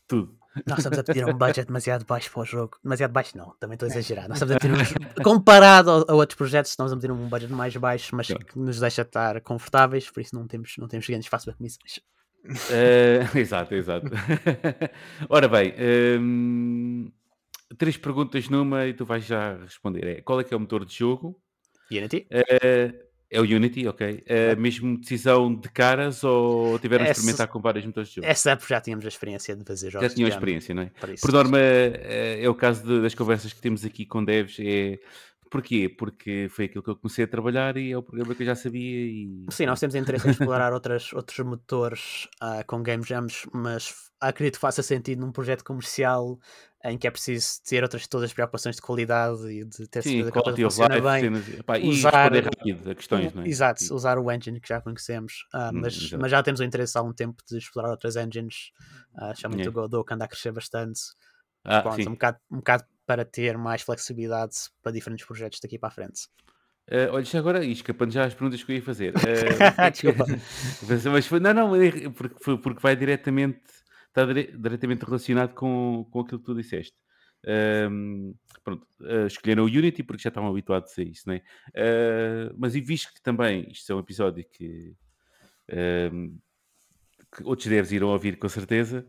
[0.07, 0.38] tudo.
[0.67, 2.79] Nós estamos a pedir um budget demasiado baixo para o jogo.
[2.83, 4.29] Demasiado baixo, não, também estou a exagerar.
[4.29, 4.79] Nós estamos a pedir um,
[5.23, 8.45] comparado a, outros projetos, estamos a pedir um budget mais baixo, mas Claro.
[8.45, 12.01] que nos deixa estar confortáveis, por isso não temos, não temos grande espaço para comissões.
[12.71, 14.07] Eh, exato, exato.
[15.29, 15.75] Ora bem,
[16.21, 17.11] hum,
[17.77, 20.07] três perguntas numa e tu vais já responder.
[20.07, 21.41] É, qual é que é o motor de jogo?
[21.91, 22.27] Unity?
[22.31, 22.95] Eh,
[23.31, 24.23] é o Unity, ok.
[24.27, 28.27] Eh, mesmo decisão de caras ou tiveram a Essa- experimentar com vários motores de jogo?
[28.27, 30.09] Essa app já tínhamos a experiência de fazer jogos.
[30.09, 30.91] Já tinham género, experiência, não é?
[31.21, 34.57] por norma, eh, é o caso de- das conversas que temos aqui com devs.
[34.61, 34.99] É...
[35.51, 35.89] Porquê?
[35.89, 38.55] Porque foi aquilo que eu comecei a trabalhar e é o programa que eu já
[38.55, 39.47] sabia e...
[39.51, 44.57] Sim, nós temos interesse em explorar outras, outros motores ah, com game jams, mas acredito
[44.57, 46.39] que faça sentido num projeto comercial
[46.85, 50.11] em que é preciso ter outras todas as preocupações de qualidade e de ter Sim,
[50.23, 51.21] certeza que a coisa funciona bem.
[51.21, 53.49] cenas, e usar rápido a questões, não é?
[53.49, 56.19] Exato, E- usar o engine que já conhecemos, ah, Hum, mas, exato.
[56.21, 58.71] mas já temos o interesse há um tempo de explorar outras engines,
[59.15, 59.71] uh, chamam-te Yeah.
[59.71, 61.01] o Godot, que anda a crescer bastante.
[61.65, 65.89] Ah, Pronto, um, bocado, um bocado para ter mais flexibilidade para diferentes projetos daqui para
[65.89, 66.29] a frente.
[66.91, 69.15] Eh, olha, já agora, e escapando já as perguntas que eu ia fazer.
[69.27, 69.59] eh,
[69.93, 70.25] Desculpa.
[71.13, 73.61] mas, não, não, é porque, porque vai diretamente,
[74.09, 76.97] está dire- diretamente relacionado com, com aquilo que tu disseste.
[77.47, 81.43] Ahm, pronto, eh, escolheram o Unity porque já estavam habituados a isso, não é?
[81.75, 84.95] Eh, mas e visto que também isto é um episódio que,
[85.71, 86.37] ahm,
[87.35, 89.07] que outros devs irão ouvir com certeza,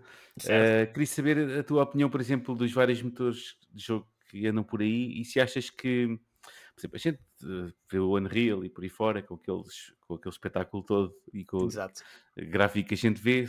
[0.47, 4.63] eh, queria saber a tua opinião, por exemplo, dos vários motores de jogo que andam
[4.63, 6.07] por aí e se achas que,
[6.75, 10.15] por exemplo, a gente eh, vê o Unreal e por aí fora com, aqueles, com
[10.15, 12.03] aquele espetáculo todo e com o Exato.
[12.37, 13.45] gráfico que a gente vê,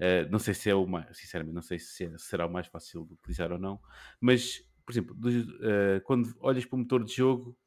[0.00, 2.66] eh, não sei se é o mais, sinceramente, não sei se é- será o mais
[2.68, 3.80] fácil de utilizar ou não,
[4.20, 5.16] mas, por exemplo,
[5.62, 7.58] eh, quando olhas para o motor de jogo,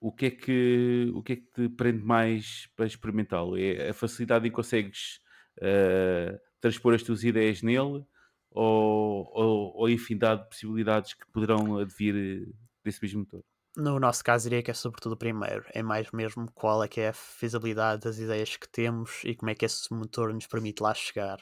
[0.00, 3.56] o que é que, o que, é que te prende mais para experimentá-lo?
[3.56, 5.20] É a facilidade em que consegues
[5.60, 8.04] eh, transpor as tuas ideias nele
[8.50, 12.48] ou, ou, ou a infinidade de possibilidades que poderão advir
[12.84, 13.44] desse mesmo motor?
[13.78, 15.64] No nosso caso, diria que é sobretudo o primeiro.
[15.72, 19.50] É mais mesmo qual é que é a feasibilidade das ideias que temos e como
[19.50, 21.38] é que esse motor nos permite lá chegar.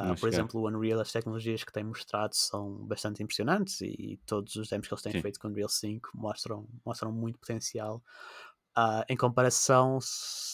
[0.00, 0.46] Lá por chegar.
[0.46, 4.88] exemplo, o Unreal, as tecnologias que tem mostrado são bastante impressionantes e todos os demos
[4.88, 5.22] que eles têm Sim.
[5.22, 8.02] feito com o Unreal 5 mostram, mostram muito potencial.
[8.74, 9.94] Ah, em comparação,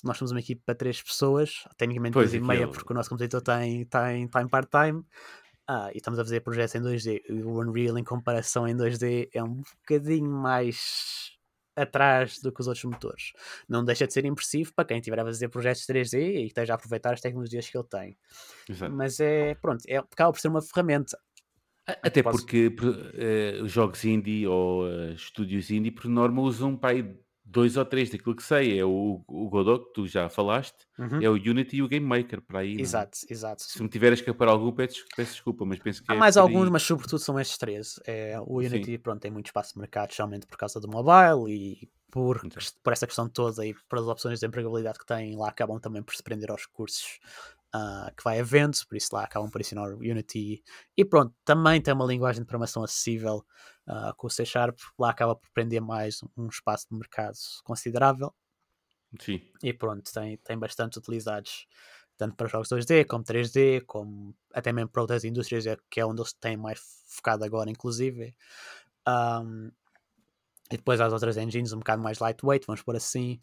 [0.05, 3.11] nós somos uma equipe para três pessoas, tecnicamente Pois, duas e meia, porque o nosso
[3.11, 5.05] computador tem, tem, tem part-time,
[5.73, 7.23] ah, e estamos a fazer projetos em 2D.
[7.29, 11.31] E o Unreal, em comparação em 2D, é um bocadinho mais
[11.75, 13.33] atrás do que os outros motores.
[13.69, 16.75] Não deixa de ser impressivo para quem estiver a fazer projetos 3D e que esteja
[16.75, 18.17] a aproveitar as tecnologias que ele tem.
[18.69, 18.93] Exato.
[18.93, 21.19] Mas é, pronto, é, acaba por ser uma ferramenta.
[21.87, 22.95] Até Posso- porque por-
[23.65, 27.19] os jogos indie ou eh, estúdios indie, por norma, usam para aí
[27.53, 28.79] dois ou três daquilo que sei.
[28.79, 31.21] É o, o Godot, que tu já falaste, Uhum.
[31.23, 32.77] é o Unity e o Game Maker, para aí.
[32.77, 32.81] é?
[32.81, 33.63] Exato, exato.
[33.63, 36.37] Se me tiver a escapar algum, peço, peço desculpa, mas penso que Há é mais
[36.37, 38.01] alguns, mas sobretudo são estes três.
[38.07, 38.69] É, o Sim.
[38.69, 42.41] Unity pronto, tem muito espaço de mercado, especialmente por causa do mobile e por,
[42.83, 46.15] por essa questão toda e pelas opções de empregabilidade que têm, lá acabam também por
[46.15, 47.19] se prender aos recursos
[47.75, 50.63] ah, que vai havendo, por isso lá acabam por ensinar o Unity.
[50.97, 53.43] E pronto, também tem uma linguagem de programação acessível
[53.87, 58.35] ah, com o C Sharp, lá acaba por prender mais um espaço de mercado considerável.
[59.21, 61.67] Sim, E pronto, tem, tem bastante utilizados,
[62.17, 66.07] tanto para jogos 2D, como 3D, como até mesmo para outras indústrias, é- que é
[66.07, 68.35] onde eles têm mais focado agora, inclusive.
[69.09, 69.71] Um,
[70.71, 73.39] e depois há as outras engines um bocado mais lightweight, vamos por assim,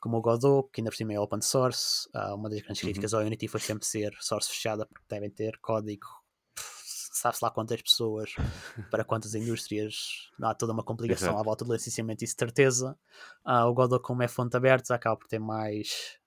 [0.00, 2.08] como o Godot, que ainda por cima é open source.
[2.14, 2.82] Ah, uma das grandes Uhum.
[2.82, 6.06] críticas ao Unity foi sempre ser source fechada, porque devem ter código,
[7.18, 8.32] sabe-se lá quantas pessoas,
[8.90, 11.40] para quantas indústrias, há toda uma complicação Exato.
[11.40, 12.98] à volta do licenciamento e certeza.
[13.44, 16.18] Ah, o Godot, como é fonte aberta, acaba por ter mais,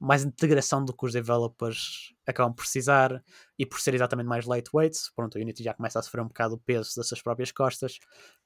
[0.00, 3.22] mais integração do que os developers acabam por precisar
[3.58, 4.96] e por ser exatamente mais lightweight.
[5.14, 7.98] Pronto, o Unity já começa a sofrer um bocado o peso das suas próprias costas.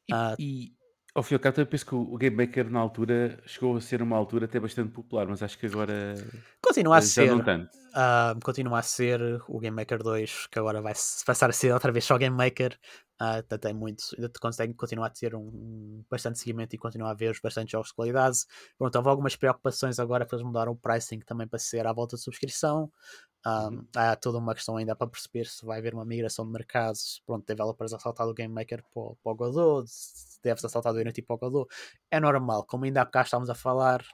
[0.08, 0.34] E, Ah.
[0.38, 0.72] e
[1.14, 3.80] ao fim e ao cabo, eu penso que o Game Maker na altura chegou a
[3.80, 6.14] ser uma altura até bastante popular, mas acho que agora
[6.62, 7.30] Continua a eh, já ser.
[7.30, 7.68] não tanto.
[7.94, 10.94] Uh, continua a ser o Game Maker 2, que agora vai
[11.26, 12.78] passar a ser outra vez só Game Maker.
[13.20, 17.14] Uh, ainda tem muito, ainda consegue continuar a ter um, bastante seguimento e continuar a
[17.14, 18.38] ver bastante jogos de qualidade.
[18.78, 22.16] Pronto, houve algumas preocupações agora que eles mudaram o pricing também para ser à volta
[22.16, 22.90] de subscrição.
[23.44, 23.86] Um, uhum.
[23.96, 27.22] Há toda uma questão ainda para perceber se vai haver uma migração de mercados.
[27.26, 29.90] Pronto, developers a saltar do Game Maker para, para o Godot,
[30.42, 31.74] deve-se a saltar do Unity para o Godot.
[32.10, 34.04] É normal, como ainda há bocado estávamos a falar,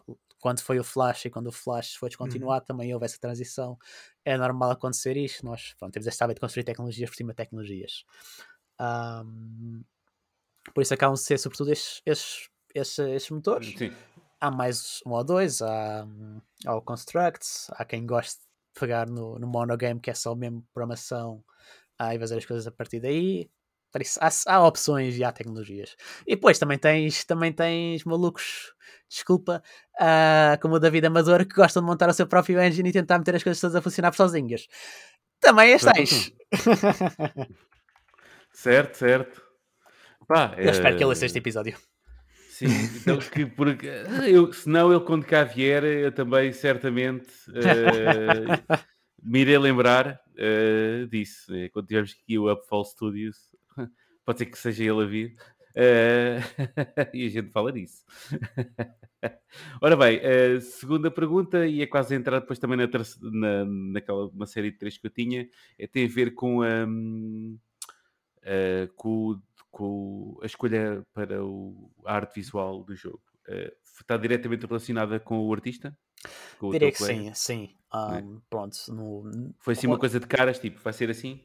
[0.41, 2.67] quando foi o Flash e quando o Flash foi descontinuado, uhum.
[2.67, 3.77] também houve essa transição.
[4.25, 5.45] É normal acontecer isto.
[5.45, 8.05] Nós pronto, temos esta hábito de construir tecnologias por cima de tecnologias.
[8.81, 9.83] Um,
[10.75, 13.75] por isso acabam de ser, sobretudo, estes, estes, estes, estes motores.
[13.77, 13.93] Sim.
[14.41, 16.07] Há mais um ou dois, há,
[16.65, 18.48] há o Construct, há quem goste
[18.79, 21.43] pegar no, no monogame, que é só mesmo programação,
[21.99, 23.51] ah, e fazer as coisas a partir daí.
[24.21, 25.97] Há, há, opções e há tecnologias.
[26.27, 28.75] E depois também tens, também tens malucos,
[29.09, 29.63] desculpa,
[29.99, 33.19] uh, como o David Amador, que gostam de montar o seu próprio engine e tentar
[33.19, 34.69] meter as coisas todas a funcionar por sozinhas.
[35.41, 36.33] Também as tens.
[38.53, 39.43] certo, certo.
[40.27, 40.71] Pá, eu é...
[40.71, 41.79] espero que ele este episódio.
[42.59, 42.67] Sim,
[43.01, 43.69] então que por,
[44.27, 48.77] eu, senão ele quando cá vier, eu também certamente uh,
[49.23, 51.53] me irei lembrar uh, disso.
[51.53, 51.69] Né?
[51.69, 53.37] Quando tivermos aqui o Upfall Studios,
[54.27, 55.37] pode ser que seja ele a vir.
[55.71, 56.43] Uh,
[57.15, 58.05] e a gente fala disso.
[59.81, 62.89] Ora bem, uh, segunda pergunta, e é quase entrar depois também na,
[63.31, 65.49] na, naquela uma série de três que eu tinha,
[65.79, 67.57] é, tem a ver com, um,
[68.43, 69.41] uh, com,
[69.79, 73.23] com, a escolha para o, a arte visual do jogo.
[74.01, 75.97] está diretamente relacionada com o artista?
[76.59, 77.77] Com Diria que sim, sim.
[77.95, 78.41] Um, é?
[78.51, 79.55] Pronto, no...
[79.61, 81.41] Foi assim uma coisa de caras, tipo, vai ser assim?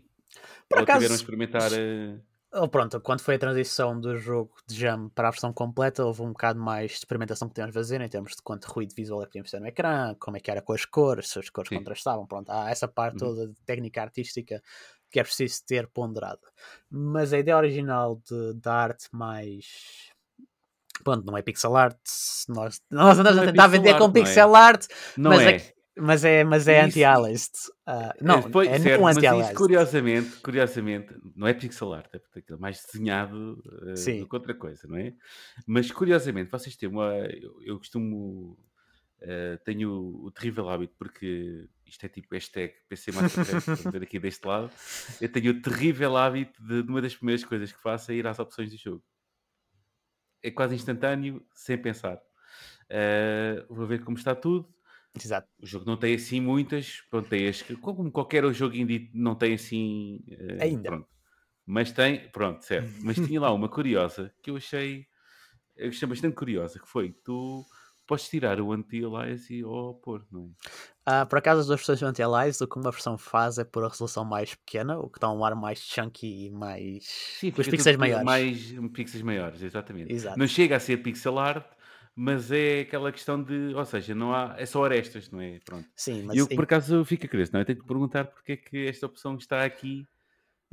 [0.68, 0.98] Por Ou acaso...
[0.98, 1.72] tiveram a experimentar...
[2.56, 6.22] Oh, pronto, quando foi a transição do jogo de Jam para a versão completa, houve
[6.22, 9.22] um bocado mais de experimentação que tínhamos a fazer em termos de quanto ruído visual
[9.22, 11.50] é que podíamos ter no ecrã, como é que era com as cores, se as
[11.50, 11.78] cores Sim.
[11.78, 12.28] contrastavam.
[12.28, 13.36] Pronto, há essa parte uhum.
[13.36, 14.62] toda de técnica artística
[15.14, 16.42] que é preciso ter ponderada.
[16.90, 20.12] Mas a ideia original de, da arte mais.
[21.04, 22.00] Pronto, não é pixel art.
[22.50, 24.60] Nós, nós andamos a é tentar vender art, com pixel é.
[24.60, 25.56] art, não mas é.
[25.56, 27.68] é mas é, mas é anti-alist.
[27.88, 29.54] Uh, não, Depois, é certo, um anti-alist.
[29.54, 34.98] curiosamente, curiosamente, não é pixel art, é mais desenhado uh, do que outra coisa, não
[34.98, 35.14] é?
[35.68, 37.14] Mas curiosamente, vocês têm uma.
[37.28, 38.58] Eu, eu costumo.
[39.22, 44.20] Uh, tenho o, o, terrível hábito, porque isto é tipo hashtag PC Masterclass, ver aqui
[44.20, 44.72] deste lado.
[45.22, 48.28] Eu tenho o terrível hábito de, de uma das primeiras coisas que faço é ir
[48.28, 49.04] às opções do jogo.
[50.42, 52.18] É quase instantâneo, sem pensar.
[52.86, 54.74] Uh, vou ver como está tudo
[55.16, 55.48] Exato.
[55.62, 59.36] O jogo não tem assim muitas, pronto, tem as que, como qualquer jogo indie, não
[59.36, 60.24] tem assim.
[60.28, 60.90] Uh, Ainda.
[60.90, 61.08] Pronto.
[61.66, 62.92] Mas tem, pronto, certo.
[63.04, 65.06] Mas tinha lá uma curiosa que eu achei,
[65.78, 67.64] eu achei bastante curiosa, que foi tu
[68.08, 70.70] podes tirar o anti-alias ou pôr, não é?
[71.06, 73.84] Ah, por acaso as duas versões do anti-alias, o que uma versão faz é pôr
[73.84, 77.06] a resolução mais pequena, o que dá um ar mais chunky e mais...
[77.06, 78.26] Sim, com os pixels maiores.
[78.26, 80.14] Mais pixels maiores, exatamente.
[80.14, 80.40] Exato.
[80.40, 81.66] Não chega a ser pixel art,
[82.16, 85.60] mas é aquela questão de, ou seja, não há, é só arestas, não é?
[85.66, 85.88] Pronto.
[85.96, 87.64] Sim, mas eu por acaso fico curioso, não é?
[87.64, 90.08] Eu tenho que perguntar porque é que esta opção está aqui.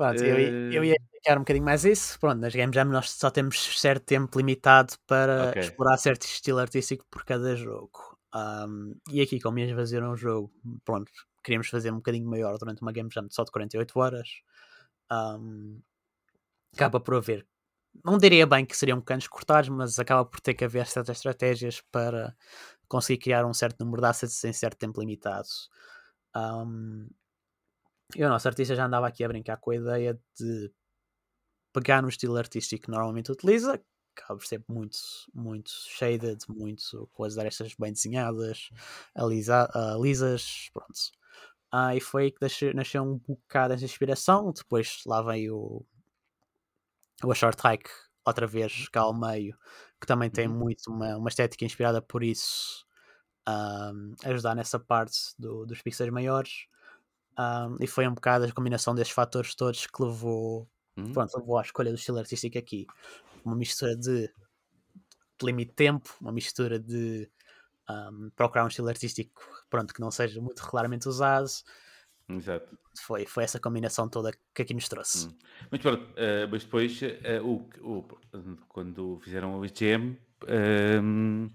[0.00, 0.24] Pronto, uh...
[0.24, 2.18] eu, eu ia explicar um bocadinho mais isso.
[2.18, 5.62] Pronto, nas Game Jam nós só temos certo tempo limitado para okay.
[5.62, 8.16] explorar certo estilo artístico por cada jogo.
[8.34, 10.50] Um, e aqui, como ias fazer um jogo,
[10.86, 11.12] pronto,
[11.44, 14.28] queríamos fazer um bocadinho maior durante uma Game Jam só de 48 horas.
[15.12, 15.82] Um,
[16.72, 17.46] acaba por haver
[18.04, 21.82] não diria bem que seriam cantos cortados, mas acaba por ter que haver certas estratégias
[21.90, 22.34] para
[22.88, 25.48] conseguir criar um certo número de assets em certo tempo limitado.
[26.34, 27.08] Um,
[28.16, 30.72] e o nosso artista já andava aqui a brincar com a ideia de
[31.72, 33.80] pegar no estilo artístico que normalmente utiliza,
[34.16, 34.98] acaba ser muito,
[35.34, 38.70] muito shaded, muito com as arestas bem desenhadas,
[39.14, 40.98] alisa, uh, lisas, pronto.
[41.72, 44.52] Ah, e foi aí que nasceu um bocado essa inspiração.
[44.52, 45.86] Depois lá veio o,
[47.24, 47.90] o A Short Hike,
[48.24, 49.56] outra vez cá ao meio,
[50.00, 50.58] que também tem uhum.
[50.58, 52.84] muito uma, uma estética inspirada por isso,
[53.48, 56.66] um, ajudar nessa parte do, dos pixels maiores.
[57.38, 61.12] Um, e foi um bocado a combinação destes fatores todos que levou, uhum.
[61.12, 62.86] pronto, levou à escolha do estilo artístico aqui.
[63.44, 67.30] Uma mistura de, de limite de tempo, uma mistura de
[67.88, 71.50] um, procurar um estilo artístico pronto, que não seja muito regularmente usado
[72.36, 72.78] Exato.
[73.02, 75.26] Foi, foi essa combinação toda que aqui nos trouxe.
[75.26, 75.38] Hum.
[75.70, 78.02] Muito pronto, uh, mas depois, uh, o, o,
[78.68, 81.50] quando fizeram o IGM, uh,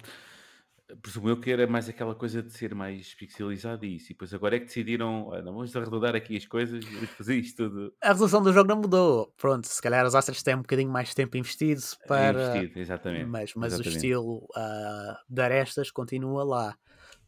[1.02, 4.08] presumo eu que era mais aquela coisa de ser mais pixelizado e isso.
[4.08, 7.36] E depois agora é que decidiram, não, vamos arredondar aqui as coisas e vamos fazer
[7.38, 7.94] isto tudo.
[8.04, 9.34] A resolução do jogo não mudou.
[9.38, 12.70] Pronto, se calhar os Astros têm um bocadinho mais tempo investido para.
[12.70, 13.38] Investido, exatamente.
[13.38, 13.80] Mas, mas exatamente.
[13.80, 16.78] o estilo uh, de arestas continua lá.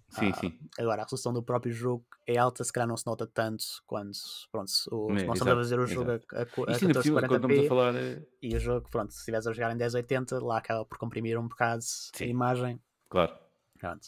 [0.10, 0.60] Sim, Ah, sim.
[0.80, 4.12] Agora, a resolução do próprio jogo é alta, se calhar não se nota tanto quando
[4.52, 7.96] pronto, os, É, estamos a exato, fazer o jogo a, a, a a 1440p falar.
[7.96, 11.40] eh, e o jogo, pronto, se estiveres a jogar em 1080, lá acaba por comprimir
[11.40, 11.84] um bocado
[12.22, 12.28] a Sim.
[12.28, 12.82] imagem.
[13.10, 13.47] Claro.
[13.78, 14.08] Pronto.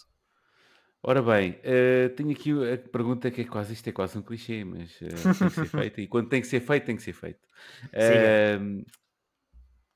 [1.02, 4.66] Ora bem, eh, tenho aqui a pergunta que é quase isto, é quase um clichê,
[4.66, 6.02] mas eh, tem que ser feito.
[6.02, 7.40] E quando tem que ser feito, tem que ser feito.
[7.94, 8.84] Ehm,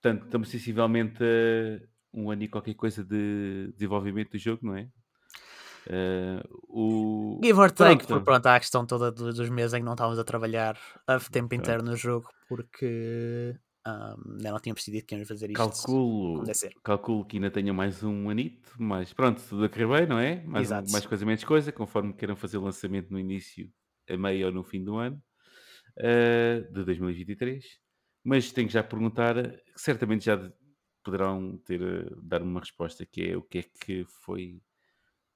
[0.02, 4.88] portanto, estamos sensivelmente a um ano e qualquer coisa de desenvolvimento do jogo, não é?
[5.88, 7.42] Eh, o...
[7.44, 8.24] Give or take, Pronto.
[8.24, 11.20] pronto, há a questão toda do- dos meses em que não estávamos a trabalhar a
[11.20, 13.54] tempo inteiro no jogo porque
[13.86, 15.60] ah, ainda não tínhamos decidido que íamos fazer isto.
[15.60, 16.74] Calculo, ser.
[16.84, 20.42] calculo que ainda tenha mais um anito, mas pronto, tudo a correr bem, não é?
[20.44, 23.72] Mais, um- mais coisa, menos coisa, conforme queiram fazer o lançamento no início,
[24.10, 25.22] a meio ou no fim do ano
[26.00, 27.66] eh, de 2023.
[28.24, 29.36] Mas tenho que já perguntar,
[29.76, 30.54] certamente já de-
[31.04, 34.62] poderão ter eh, dar-me uma resposta que é o que é que foi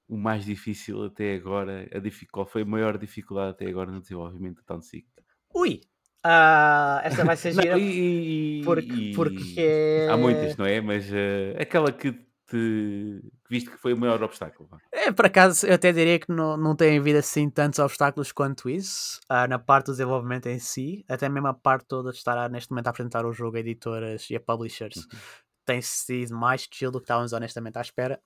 [0.07, 1.99] o mais difícil até agora, a
[2.31, 5.07] qual foi a maior dificuldade até agora no desenvolvimento do Town Seek?
[5.53, 5.81] Ui!
[6.23, 10.81] Ah, esta vai ser Não, gira e- e- porque, e- porque Há muitas, não é?
[10.81, 14.69] Mas eh, aquela que te que viste que foi o maior obstáculo.
[14.91, 18.69] É, por acaso, eu até diria que não, não tem havido assim tantos obstáculos quanto
[18.69, 22.37] isso, ah, na parte do desenvolvimento em si, até mesmo a parte toda de estar
[22.37, 25.19] a, neste momento a apresentar o jogo a editoras e a publishers Uhum.
[25.65, 28.19] tem sido mais chill do que estávamos honestamente à espera.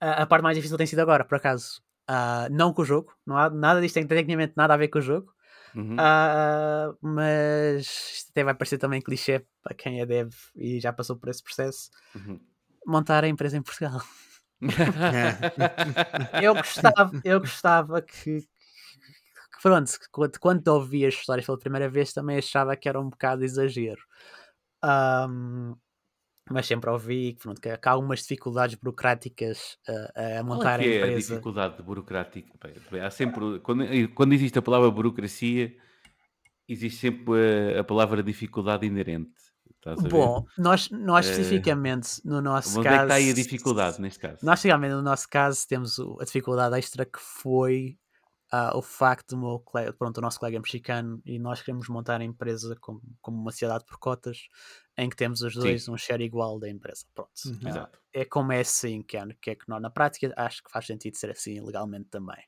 [0.00, 1.82] Ah, a parte mais difícil tem sido agora, por acaso.
[2.06, 4.98] Ah, não com o jogo, não há nada disto tem tecnicamente nada a ver com
[4.98, 5.32] o jogo,
[5.74, 5.96] Uhum.
[5.98, 11.16] Ah, mas isto até vai parecer também clichê para quem é dev e já passou
[11.16, 11.90] por esse processo.
[12.14, 12.40] Uhum.
[12.86, 14.00] Montar a empresa em Portugal.
[16.42, 18.46] eu gostava, eu gostava que, que
[19.62, 23.44] pronto, quando, quando ouvi as histórias pela primeira vez também achava que era um bocado
[23.44, 24.02] exagero.
[24.82, 25.74] Ahm,
[26.50, 30.84] mas sempre ouvi que, pronto, que há algumas dificuldades burocráticas ah, a Qual montar é
[30.84, 31.18] a que é a empresa.
[31.18, 32.52] dificuldade burocrática?
[33.06, 33.84] Há sempre, quando,
[34.14, 35.74] quando existe a palavra burocracia,
[36.68, 39.30] existe sempre a, a palavra dificuldade inerente.
[39.84, 39.94] A?
[39.96, 42.94] Bom, nós, nós Eh, especificamente no nosso Onde caso.
[42.94, 44.38] é que está aí a dificuldade neste caso?
[44.44, 47.98] Nós, especialmente no nosso caso, temos a dificuldade extra que foi
[48.52, 51.88] ah, o facto do meu colega, pronto, o nosso colega é mexicano e nós queremos
[51.88, 54.38] montar a empresa como, como uma sociedade por cotas
[54.96, 57.04] em que temos os dois um share igual da empresa.
[57.14, 57.30] Pronto.
[57.46, 57.58] Uhum.
[57.64, 57.98] Ah, Exato.
[58.12, 60.86] é como é assim que é, que é que nós, na prática, acho que faz
[60.86, 62.42] sentido ser assim legalmente também.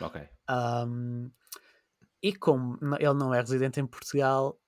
[0.00, 0.16] Ok.
[0.48, 1.30] Ahm,
[2.22, 4.58] e como ele não é residente em Portugal,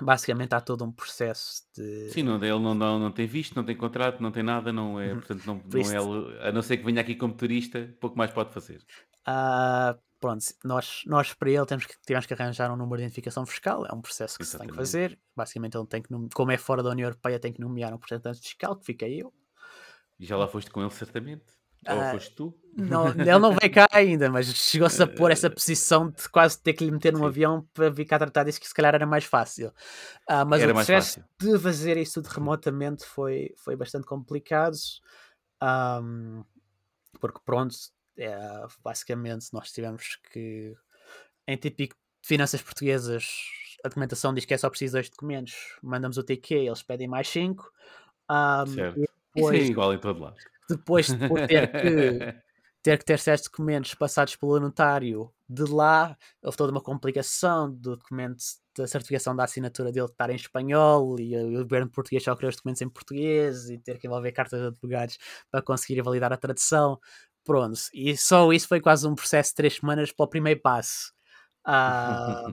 [0.00, 2.10] basicamente há todo um processo de.
[2.10, 5.00] Sim, não, ele não, não, não tem visto, não tem contrato, não tem nada, não
[5.00, 5.20] é, Uhum.
[5.20, 8.30] portanto, não, Por não é, a não ser que venha aqui como turista, pouco mais
[8.30, 8.84] pode fazer.
[9.24, 13.44] Ah, pronto, nós, nós para ele temos que, tivemos que arranjar um número de identificação
[13.46, 14.92] fiscal, é um processo que se tem que Exatamente.
[14.92, 15.18] fazer.
[15.36, 18.40] Basicamente, ele tem que, como é fora da União Europeia, tem que nomear um representante
[18.40, 19.32] fiscal, que fica eu.
[20.18, 21.44] E já lá foste com ele, certamente?
[21.88, 22.58] Ou Ah, foste tu?
[22.76, 26.74] Não, ele não veio cá ainda, mas chegou-se a pôr essa posição de quase ter
[26.74, 27.26] que lhe meter num Sim.
[27.26, 29.72] avião para vir cá tratar disso, que se calhar era mais fácil.
[30.28, 34.76] Ah, mas Era o processo de fazer isso tudo remotamente foi, foi bastante complicado.
[35.60, 36.42] Ahm,
[37.20, 37.74] porque pronto,
[38.18, 38.36] é,
[38.82, 40.74] basicamente nós tivemos que
[41.46, 43.28] em típico de finanças portuguesas
[43.84, 47.28] a documentação diz que é só preciso dois documentos mandamos o TQ, eles pedem mais
[47.28, 47.70] cinco
[48.28, 49.00] Ahm, Certo.
[49.00, 50.36] Isso é depois, igual em todo lado.
[50.68, 52.46] depois de ter que
[52.82, 57.96] ter que ter certos documentos passados pelo notário de lá, houve toda uma complicação do
[57.96, 58.38] documento
[58.78, 62.56] da certificação da assinatura dele estar em espanhol e o governo português só queria os
[62.56, 65.18] documentos em português e ter que envolver cartas de advogados
[65.50, 67.00] para conseguir validar a tradução.
[67.46, 71.14] Pronto, e só isso foi quase um processo de três semanas para o primeiro passo.
[71.68, 72.46] Ah,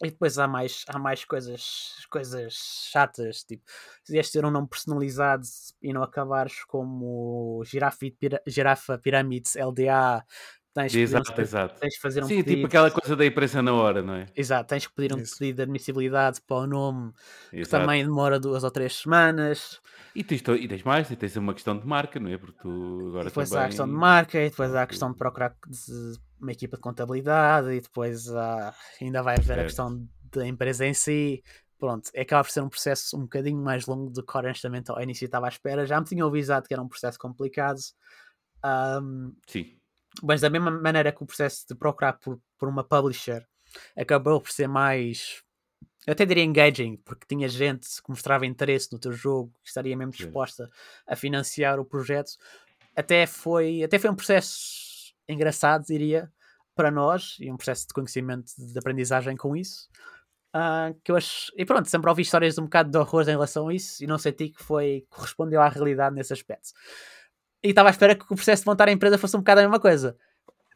[0.00, 2.54] e depois há mais, há mais coisas, coisas
[2.92, 3.64] chatas, tipo,
[4.04, 5.42] se ter um nome personalizado
[5.82, 10.24] e não acabares como girafa, pira, girafa Pirâmides LDA,
[10.80, 11.80] tens que, exato, pedir, exato.
[11.80, 12.54] tens que fazer um Sim, pedido.
[12.54, 14.26] tipo aquela coisa da imprensa na hora, não é?
[14.36, 15.38] Exato, tens que pedir um Isso.
[15.38, 17.12] pedido de admissibilidade para o nome,
[17.50, 17.70] que Exato.
[17.70, 19.80] também demora duas ou três semanas.
[20.14, 22.38] E tens, e tens mais, e tens uma questão de marca, não é?
[22.38, 23.62] Porque tu agora E depois também...
[23.62, 26.76] há a questão de marca, e depois há a questão de procurar de- uma equipa
[26.76, 31.42] de contabilidade, e depois há- ainda vai haver a questão da empresa em si.
[31.78, 35.00] Pronto, é acaba por ser um processo um bocadinho mais longo do que honestamente ao
[35.00, 35.86] início estava à espera.
[35.86, 37.78] Já me tinham avisado que era um processo complicado.
[38.62, 39.77] Ahm, Sim,
[40.22, 43.46] mas da mesma maneira que o processo de procurar por, por uma publisher
[43.96, 45.42] acabou por ser mais
[46.08, 49.94] eu até diria engaging, porque tinha gente que mostrava interesse no teu jogo, que estaria
[49.94, 50.70] mesmo disposta
[51.06, 52.30] a financiar o projeto.
[52.96, 56.32] Até foi, até foi um processo engraçado, diria,
[56.74, 59.86] para nós, e um processo de conhecimento, de aprendizagem com isso.
[60.54, 63.32] Ah, que eu acho, e pronto, sempre ouvi histórias de um bocado de horror em
[63.32, 66.70] relação a isso e não senti que foi correspondeu à realidade nesse aspecto.
[67.62, 69.64] E estava à espera que o processo de montar a empresa fosse um bocado a
[69.64, 70.16] mesma coisa.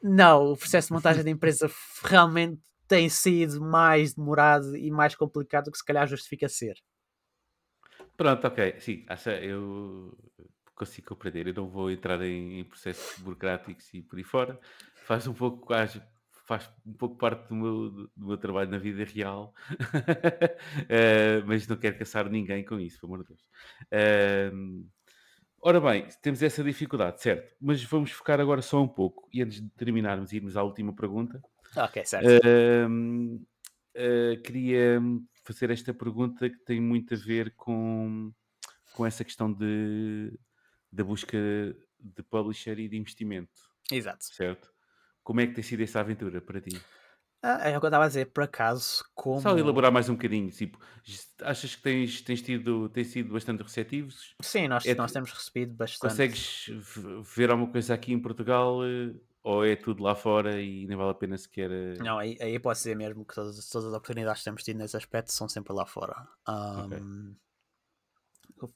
[0.03, 1.71] Não, o processo de montagem da empresa
[2.05, 6.75] realmente tem sido mais demorado e mais complicado do que se calhar justifica ser.
[8.17, 8.79] Pronto, ok.
[8.81, 10.17] Sim, acha, eu
[10.75, 11.47] consigo compreender.
[11.47, 14.59] Eu não vou entrar em, em processos burocráticos e por aí fora.
[15.07, 16.03] Faz um pouco, acho,
[16.47, 21.77] faz um pouco parte do meu, do meu trabalho na vida real, uh, mas não
[21.77, 23.43] quero caçar ninguém com isso, pelo amor de Deus.
[24.53, 24.87] Uh,
[25.63, 27.57] ora bem, temos essa dificuldade, certo?
[27.61, 31.41] Mas vamos focar agora só um pouco e antes de terminarmos, irmos à última pergunta.
[31.77, 32.29] Ok, certo.
[33.95, 35.01] Uh, queria
[35.45, 38.33] fazer esta pergunta que tem muito a ver com,
[38.95, 40.33] com essa questão de,
[40.91, 41.39] da busca
[41.99, 43.51] de publisher e de investimento.
[43.91, 44.25] Exato.
[44.25, 44.73] Certo?
[45.23, 46.81] Como é que tem sido essa aventura para ti?
[47.43, 49.41] Ah, é o que eu estava a dizer, por acaso, como...
[49.41, 50.79] Só elaborar mais um bocadinho, tipo,
[51.41, 54.37] achas que tens, tens, tido, tens sido bastante receptivos?
[54.41, 56.11] Sim, nós, é, nós temos recebido bastante.
[56.11, 56.71] Consegues
[57.35, 59.13] ver alguma coisa aqui em Portugal eh,
[59.43, 61.71] ou é tudo lá fora e nem vale a pena sequer...
[61.71, 61.95] Eh?
[61.99, 64.97] Não, aí, aí pode ser mesmo que todas, todas as oportunidades que temos tido nesse
[64.97, 66.15] aspecto são sempre lá fora.
[66.49, 67.01] Um, okay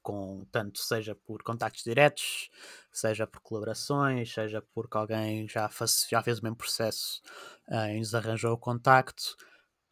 [0.02, 2.50] com tanto seja por contactos diretos,
[2.92, 7.20] seja por colaborações, seja porque alguém já, faz, já fez o mesmo processo
[7.68, 9.36] uh, e nos arranjou o contacto.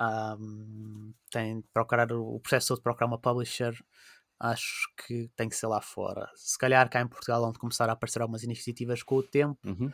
[0.01, 3.74] Um, tem de procurar o processo de procurar uma publisher
[4.38, 6.30] acho que tem que ser lá fora.
[6.34, 9.92] Se calhar cá em Portugal vão começar a aparecer algumas iniciativas com o tempo, uhum.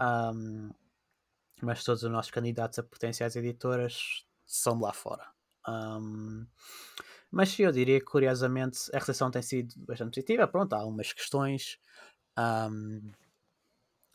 [0.00, 0.70] um,
[1.62, 5.26] mas todos os nossos candidatos a potenciais editoras são de lá fora.
[5.68, 6.46] Um,
[7.30, 10.48] mas eu diria que curiosamente a recepção tem sido bastante positiva.
[10.48, 11.78] Pronto, há algumas questões,
[12.38, 13.12] um,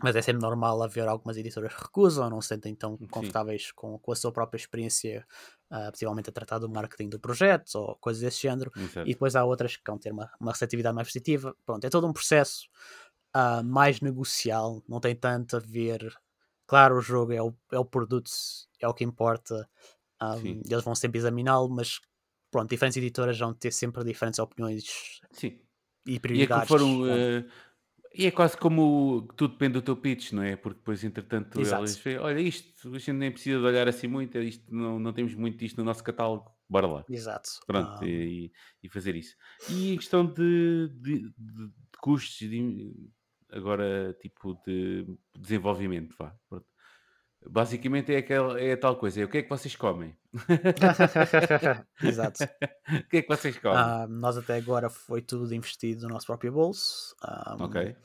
[0.04, 3.98] mas é sempre normal haver algumas editoras que recusam, não se sentem tão confortáveis com,
[3.98, 5.26] com a sua própria experiência,
[5.72, 8.72] uh, possivelmente a tratar do marketing do projeto ou coisas desse género.
[8.76, 9.08] Exato.
[9.08, 11.56] E depois há outras que vão ter uma, uma receptividade mais positiva.
[11.66, 12.68] Pronto, é todo um processo
[13.36, 16.14] uh, mais negocial, não tem tanto a ver.
[16.68, 18.30] Claro, o jogo é o, é o produto,
[18.82, 19.70] é o que importa.
[20.22, 22.00] Um, eles vão sempre examiná-lo, mas
[22.52, 25.60] pronto, diferentes editoras vão ter sempre diferentes opiniões Sim.
[26.06, 26.64] e prioridades.
[26.64, 27.46] E é, foram, uh,
[28.14, 30.56] e é quase como tudo depende do teu pitch, não é?
[30.56, 31.80] Porque depois, entretanto, Exato.
[31.80, 35.12] elas veem, olha, isto, a gente nem precisa de olhar assim muito, isto, não, não
[35.12, 37.06] temos muito disto no nosso catálogo, bora lá.
[37.10, 37.50] Exato.
[37.68, 38.08] Pronto, um...
[38.08, 39.36] e, e, fazer isso.
[39.70, 42.94] E em questão de, de, de, de custos, de,
[43.52, 45.06] agora, tipo, de
[45.38, 46.34] desenvolvimento, vá.
[46.50, 46.66] Pronto.
[47.50, 50.18] Basicamente é, aquela, é a tal coisa, é o que é que vocês comem?
[52.02, 52.44] Exato.
[52.44, 53.78] o que é que vocês comem?
[53.78, 57.16] Uh, nós até agora foi tudo investido no nosso próprio bolso.
[57.24, 57.96] Um, ok.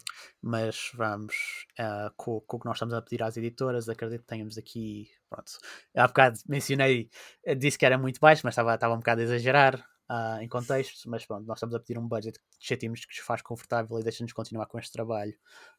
[0.43, 1.35] Mas vamos,
[1.79, 5.09] uh, com, com, o que nós estamos a pedir às editoras, acredito que tenhamos aqui,
[5.29, 5.53] pronto,
[5.97, 7.11] há bocado mencionei,
[7.45, 9.77] eh, disse que era muito baixo, mas estava, estava um bocado a exagerar
[10.11, 13.27] uh, em contexto, mas pronto, nós estamos a pedir um budget que sentimos que nos
[13.27, 15.35] faz confortável e deixa-nos continuar com este trabalho.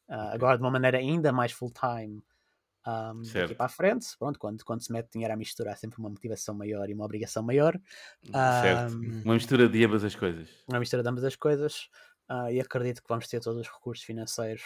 [0.08, 2.22] Agora de uma maneira ainda mais full-time,
[2.86, 4.06] um, daqui para a frente.
[4.18, 7.04] Pronto, quando, quando se mete dinheiro à mistura, há sempre uma motivação maior e uma
[7.04, 7.78] obrigação maior.
[8.28, 10.48] Um, uma mistura de ambas as coisas.
[10.68, 11.88] Uma mistura de ambas as coisas.
[12.30, 14.62] Uh, e acredito que vamos ter todos os recursos financeiros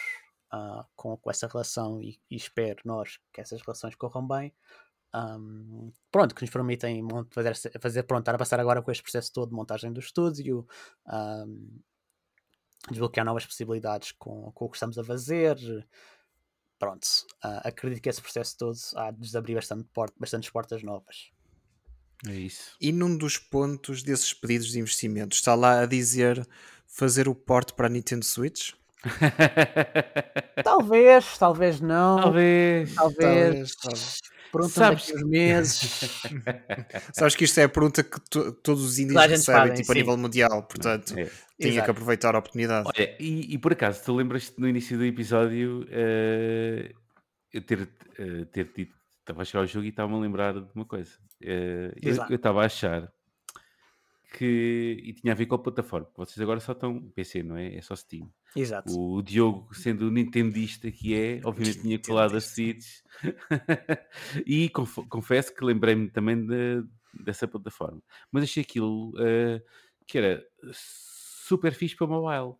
[0.53, 4.53] uh, com, com essa relação e, e, espero nós que essas relações corram bem.
[5.13, 9.31] Um, pronto, que nos permitem fazer, fazer pronto, estar a passar agora com este processo
[9.33, 10.67] todo de montagem do estúdio,
[12.89, 15.57] desbloquear novas possibilidades com, com o que estamos a fazer,
[16.79, 17.05] pronto,
[17.43, 21.31] uh, acredito que esse processo todo há de desabrir bastante port bastantes portas novas.
[22.25, 22.75] É isso.
[22.81, 26.47] E num dos pontos desses pedidos de investimento está lá a dizer
[26.87, 28.73] fazer o porte para a Nintendo Switch?
[30.63, 32.19] talvez, talvez não.
[32.21, 32.95] Talvez.
[32.95, 33.75] Talvez.
[33.75, 34.19] talvez.
[34.51, 35.07] Perguntam Sabes...
[35.07, 36.01] daqui uns meses.
[37.13, 38.19] Sabes que isto é a pergunta que
[38.63, 41.29] todos os índios recebem, tipo, a nível mundial, portanto, é.
[41.59, 42.87] tinha que aproveitar a oportunidade.
[42.87, 46.95] Olha, e, e por acaso, tu lembras-te no início do episódio uh,
[47.53, 50.69] eu ter, uh, ter dito, estava a chegar ao jogo e estava-me a lembrar de
[50.75, 51.11] uma coisa.
[51.43, 53.11] Uh, eu estava a achar
[54.33, 56.07] que e tinha a ver com a plataforma.
[56.15, 57.75] Vocês agora só estão PC, não é?
[57.75, 58.31] É só Steam.
[58.57, 58.91] Exato.
[58.99, 63.03] O Diogo, sendo o Nintendista que é, obviamente tinha colado as seeds.
[64.47, 66.83] e conf confesso que lembrei-me também de,
[67.23, 68.01] dessa plataforma.
[68.31, 69.61] Mas achei aquilo uh,
[70.07, 72.55] que era super fixe para mobile.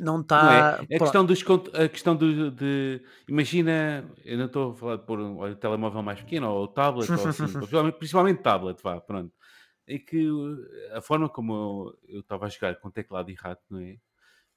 [0.00, 0.78] Não está.
[0.88, 0.96] É?
[0.96, 3.02] A questão, dos, a questão do, de.
[3.28, 7.10] Imagina, eu não estou a falar de pôr um, um telemóvel mais pequeno ou tablet,
[7.10, 9.32] ou assim, principalmente, principalmente tablet, vá, pronto
[9.86, 10.28] é que
[10.92, 13.98] a forma como eu estava a jogar com teclado e rato, não é?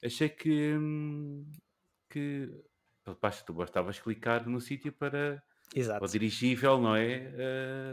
[0.04, 1.50] Achei que, hum,
[2.10, 2.50] que
[3.22, 5.42] basta, tu bastavas clicar no sítio para,
[5.74, 7.34] para o dirigível, não é?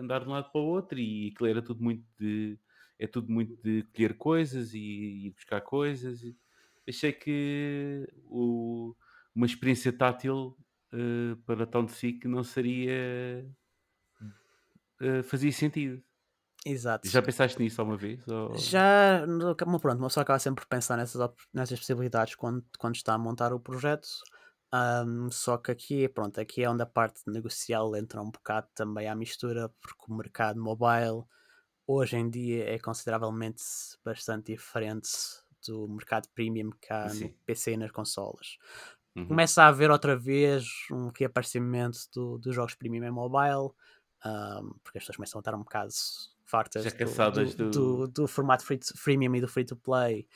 [0.00, 2.58] Uh, andar de um lado para o outro e aquilo era tudo muito de.
[2.98, 6.20] É tudo muito de colher coisas e ir buscar coisas.
[6.86, 8.94] Achei que o,
[9.34, 10.54] uma experiência tátil
[10.92, 13.48] uh, para Town Seek não seria.
[15.00, 16.02] Uh, fazia sentido.
[16.64, 17.08] Exato.
[17.08, 18.26] Já pensaste nisso alguma vez?
[18.28, 18.56] Ou...
[18.56, 19.24] Já,
[19.80, 23.52] pronto, uma pessoa acaba sempre por pensar nessas, nessas possibilidades quando, quando está a montar
[23.52, 24.08] o projeto.
[24.72, 29.08] Um, só que aqui, pronto, aqui é onde a parte negocial entra um bocado também
[29.08, 31.24] à mistura, porque o mercado mobile
[31.86, 33.62] hoje em dia é consideravelmente
[34.04, 35.10] bastante diferente
[35.66, 37.24] do mercado premium que há Sim.
[37.24, 38.58] no PC e nas consolas.
[39.16, 39.26] Uhum.
[39.26, 43.72] Começa a haver outra vez um reaparecimento do, dos jogos premium em mobile,
[44.24, 45.92] um, porque as pessoas começam a estar um bocado
[46.50, 47.70] fartas do, do, do...
[47.70, 50.26] do, do formato free to, freemium e do free to play.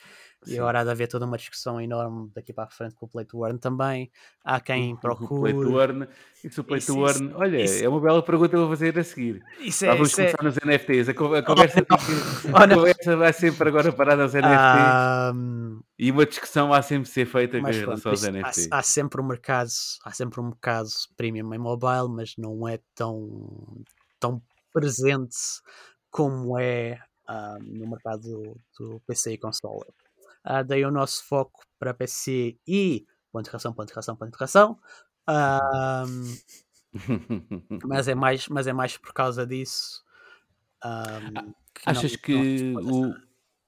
[0.45, 0.53] Sim.
[0.53, 3.09] E agora há de haver toda uma discussão enorme daqui para a frente com o
[3.09, 4.11] Play to Earn também.
[4.43, 5.33] Há quem procure.
[5.33, 6.07] O Play to Earn,
[6.43, 8.69] isso o Play isso, to Earn, olha, isso, é uma bela pergunta que eu vou
[8.69, 9.41] fazer a seguir.
[9.59, 10.43] Isso é, vamos isso começar é...
[10.43, 11.09] nos NFTs.
[11.09, 15.35] A, a conversa, oh, a conversa vai sempre agora parada aos NFTs.
[15.35, 15.81] Um...
[15.97, 18.67] E uma discussão há sempre de ser feita com relação aos NFTs.
[18.71, 19.69] Há, há, sempre um mercado,
[20.03, 23.83] há sempre um mercado premium em mobile, mas não é tão,
[24.19, 24.39] tão
[24.71, 25.37] presente
[26.15, 26.97] como é
[27.27, 29.85] uh, no mercado do, do, PC e consola.
[30.47, 34.27] Uh, daí o nosso foco para PC e ponto de interrogação, ponto de interrogação, ponto
[34.27, 34.79] de.
[35.29, 36.07] Uh,
[37.85, 40.05] mas, é mais, mas é mais por causa disso.
[40.85, 43.15] Um, que Achas não, que não o,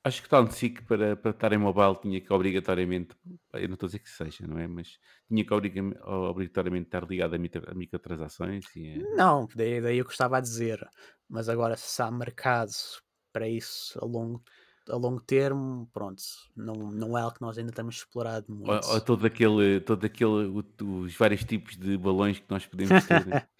[0.07, 3.15] acho que Town Seek para, para estar em mobile tinha que obrigatoriamente,
[3.53, 4.67] eu não estou a dizer que seja, não é?
[4.67, 4.97] Mas
[5.27, 8.65] tinha que obrigatoriamente estar ligado a, microtransações?
[8.75, 9.15] E a...
[9.15, 10.79] Não, daí, daí eu gostava a dizer.
[11.29, 12.71] Mas agora, se há mercado
[13.31, 14.41] para isso a longo,
[14.89, 16.23] a longo termo, pronto,
[16.55, 18.87] não, não é algo que nós ainda temos explorado muito.
[18.87, 23.47] Ou, ou todo aquele, todo aquele, os vários tipos de balões que nós podemos ter.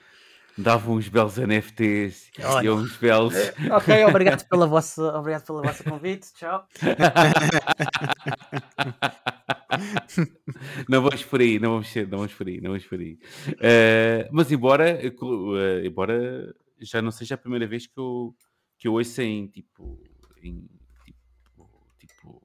[0.58, 2.66] davam uns belos NFTs Olha.
[2.66, 3.36] e uns belos.
[3.72, 6.34] Ok, obrigado pela vossa, obrigado pela vossa convite.
[6.34, 6.68] Tchau.
[10.90, 13.20] não vamos por aí, não vamos, não vamos por aí, não vamos por aí.
[13.50, 18.36] Uh, mas embora, uh, embora já não seja a primeira vez que eu,
[18.78, 20.02] que eu ouço em tipo,
[20.42, 20.68] em,
[21.06, 22.42] tipo, tipo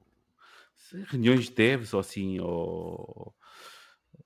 [1.09, 3.33] reuniões de devs ou assim, ou,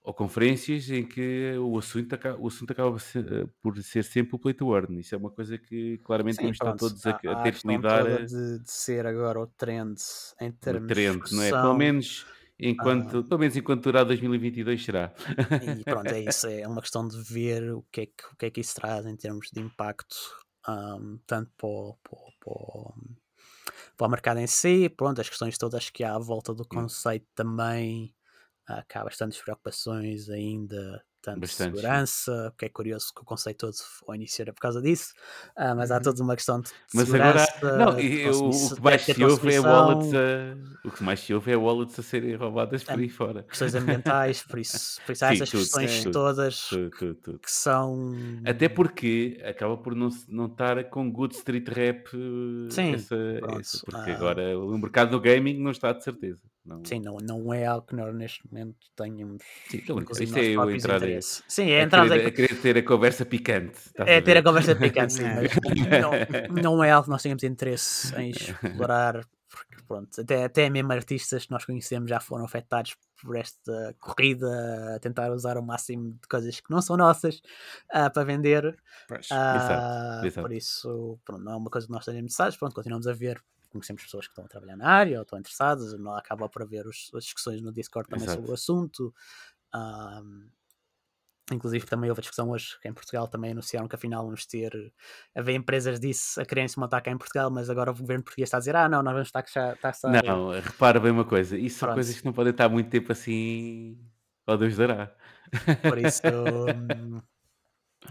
[0.08, 4.40] ou conferências em que o assunto, acaba, o assunto acaba eh, por ser sempre o
[4.40, 4.98] play to earn.
[4.98, 8.26] Isso é uma coisa que claramente Sim, temos pronto, todos a, a ter que lidar.
[8.26, 9.98] De, de, ser agora o trend
[10.40, 11.50] em termos o trend, de não é?
[11.52, 12.26] Pelo menos
[12.58, 13.24] enquanto, ah.
[13.24, 15.14] pelo menos enquanto durar 2022 será.
[15.80, 16.48] E pronto, é isso.
[16.48, 19.06] É uma questão de ver o que é que, o que, é que isso traz
[19.06, 20.16] em termos de impacto,
[20.70, 22.94] um, tanto para o, para, para,
[23.98, 26.68] para o mercado em si, pronto, as questões todas que há à volta do hum.
[26.70, 28.16] conceito também
[28.68, 34.18] Há bastantes preocupações ainda, tanto de segurança, que é curioso que o conceito todo foi
[34.18, 35.14] iniciar por causa disso,
[35.58, 36.02] uh, mas há uhum.
[36.02, 37.48] toda uma questão de mas segurança.
[37.62, 41.34] Agora, não, e, o, que mais se ouve é wallets a, o que mais se
[41.34, 43.44] ouve é wallets a serem roubadas por aí fora.
[43.44, 48.12] Questões ambientais, por isso, por isso há Sim, essas tudo, questões todas tudo, que são.
[48.46, 52.10] Até porque acaba por não, não estar com good street rap
[52.70, 53.16] Sim, essa,
[53.60, 56.42] essa porque uh, agora o mercado do gaming não está de certeza.
[56.68, 56.84] Não...
[56.84, 59.42] Sim, não, não é algo que nós neste momento tenhamos.
[59.70, 61.00] Sim, então, isto é eu entrar.
[61.48, 63.80] Sim, é entrar a querer, a querer ter a conversa picante.
[63.96, 65.24] É a ter a conversa picante, sim,
[66.52, 70.92] não, não é algo que nós tenhamos interesse em explorar, porque pronto, até, até mesmo
[70.92, 76.20] artistas que nós conhecemos já foram afetados por esta corrida a tentar usar o máximo
[76.22, 77.38] de coisas que não são nossas
[77.96, 78.78] uh, para vender.
[79.08, 80.48] Pois, uh, exato, exato.
[80.48, 83.42] Por isso, pronto, não é uma coisa que nós tenhamos interessados, pronto, continuamos a ver
[83.80, 86.86] conhecemos pessoas que estão a trabalhar na área ou estão interessadas, não acaba por haver
[86.88, 88.40] os, as discussões no Discord também Exato.
[88.40, 89.14] sobre o assunto.
[89.74, 90.50] Um,
[91.52, 94.72] inclusive também houve a discussão hoje que em Portugal também anunciaram que afinal vamos ter
[95.36, 98.48] haver empresas disso a querem se montar cá em Portugal, mas agora o governo português
[98.48, 99.94] está a dizer ah não, nós vamos estar já está
[100.26, 101.90] Não, repara bem uma coisa, isso Pronto.
[101.90, 103.98] são coisas que não podem estar muito tempo assim
[104.46, 105.16] ao Deus dará.
[105.82, 107.22] Por isso hum,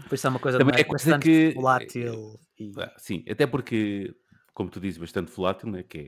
[0.07, 2.39] por isso é uma coisa, também é bastante que, volátil.
[2.57, 2.71] E...
[2.77, 4.13] Ah, sim, até porque
[4.57, 5.83] como tu dizes, bastante volátil, né?
[5.83, 5.99] que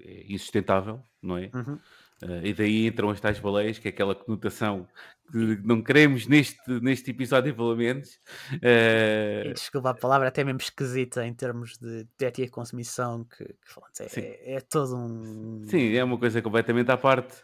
[0.00, 1.50] é, é insustentável, não é?
[1.52, 1.74] Uhum.
[2.22, 4.88] Uh, e daí entram as tais baleias, que é aquela conotação
[5.30, 8.08] que não queremos neste, neste episódio, pelo menos.
[8.54, 9.50] Uh...
[9.50, 14.18] E, desculpa a palavra, até mesmo esquisita em termos de ética de consumição, que, que
[14.18, 15.64] é, é, é, todo um.
[15.68, 17.36] Sim, é uma coisa completamente à parte.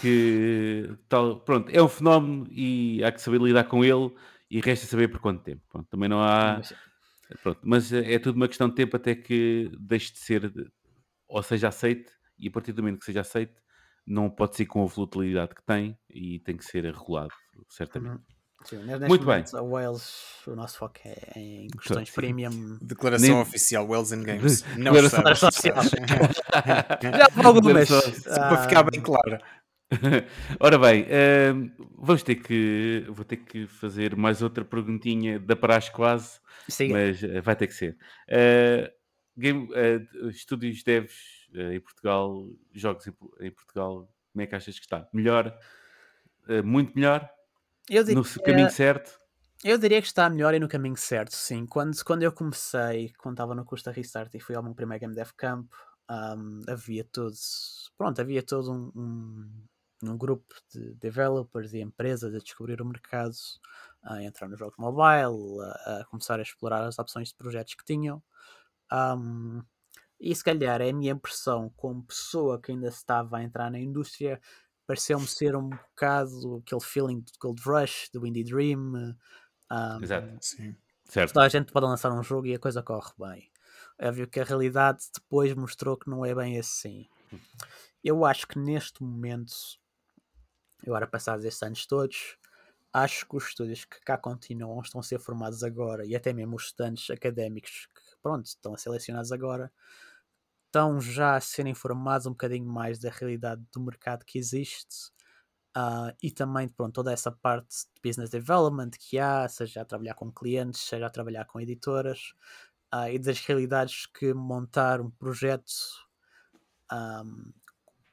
[0.00, 4.10] Que tal, pronto, é um fenómeno e há que saber lidar com ele
[4.50, 5.60] e resta saber por quanto tempo.
[5.68, 6.62] Pronto, também não há.
[6.62, 6.74] Sim,
[7.42, 10.52] Pronto, mas é tudo uma questão de tempo até que deixe de ser,
[11.28, 13.54] ou seja aceite, e a partir do momento que seja aceite,
[14.06, 17.32] não pode ser com a volatilidade que tem e tem que ser regulado,
[17.68, 18.16] certamente.
[18.16, 18.34] Uhum.
[18.64, 19.44] Sim, Muito bem.
[19.52, 22.14] A Wales, o nosso foco é em questões Sim.
[22.14, 22.78] premium.
[22.80, 23.40] Declaração Nem...
[23.40, 24.64] oficial, Wales and Games.
[24.78, 25.76] Não Declaração oficial.
[27.02, 27.90] Já algumas.
[27.90, 28.24] Uh...
[28.24, 29.38] Para ficar bem claro.
[30.60, 33.04] Ora bem, ehm, vamos ter que.
[33.08, 36.92] Vou ter que fazer mais outra perguntinha da praxe quase, Siga.
[36.94, 37.96] mas eh, vai ter que ser.
[38.28, 38.92] Eh,
[39.36, 44.54] game, eh, estúdios devs eh, em Portugal, jogos em, Po- em Portugal, como é que
[44.54, 45.08] achas que está?
[45.12, 45.56] Melhor?
[46.48, 47.28] Eh, muito melhor?
[47.88, 49.18] Eu No caminho certo?
[49.62, 51.64] eu diria que está melhor e no caminho certo, sim.
[51.66, 55.00] Quando, quando eu comecei, quando estava no curso da Restart e fui ao meu primeiro
[55.00, 55.70] Game Dev Camp,
[56.10, 57.90] um, havia todos.
[57.96, 59.64] Pronto, havia todo um, um,
[60.10, 63.34] um grupo de developers e empresas a descobrir o mercado,
[64.02, 67.84] a entrar no jogo mobile, a, a começar a explorar as opções de projetos que
[67.84, 68.22] tinham.
[68.92, 69.62] Um,
[70.20, 73.78] e se calhar é a minha impressão como pessoa que ainda estava a entrar na
[73.78, 74.40] indústria,
[74.86, 79.16] pareceu-me ser um bocado aquele feeling do Gold Rush, do Indie Dream.
[79.70, 80.38] Um, Exato.
[80.40, 80.76] Sim.
[81.06, 81.34] Certo.
[81.34, 83.50] toda a gente pode lançar um jogo e a coisa corre bem.
[83.98, 87.06] É óbvio que a realidade depois mostrou que não é bem assim.
[88.02, 89.54] Eu acho que neste momento,
[90.86, 92.36] agora passados estes anos todos,
[92.92, 96.56] acho que os estúdios que cá continuam estão a ser formados agora e até mesmo
[96.56, 99.72] os estudantes académicos que pronto, estão a selecionados agora
[100.66, 105.12] estão já a serem formados um bocadinho mais da realidade do mercado que existe.
[105.74, 110.14] Ah, e também pronto, toda essa parte de business development que há, seja a trabalhar
[110.14, 112.34] com clientes, seja a trabalhar com editoras
[112.92, 115.72] ah, e das realidades que montar um projeto
[116.90, 117.52] ahm,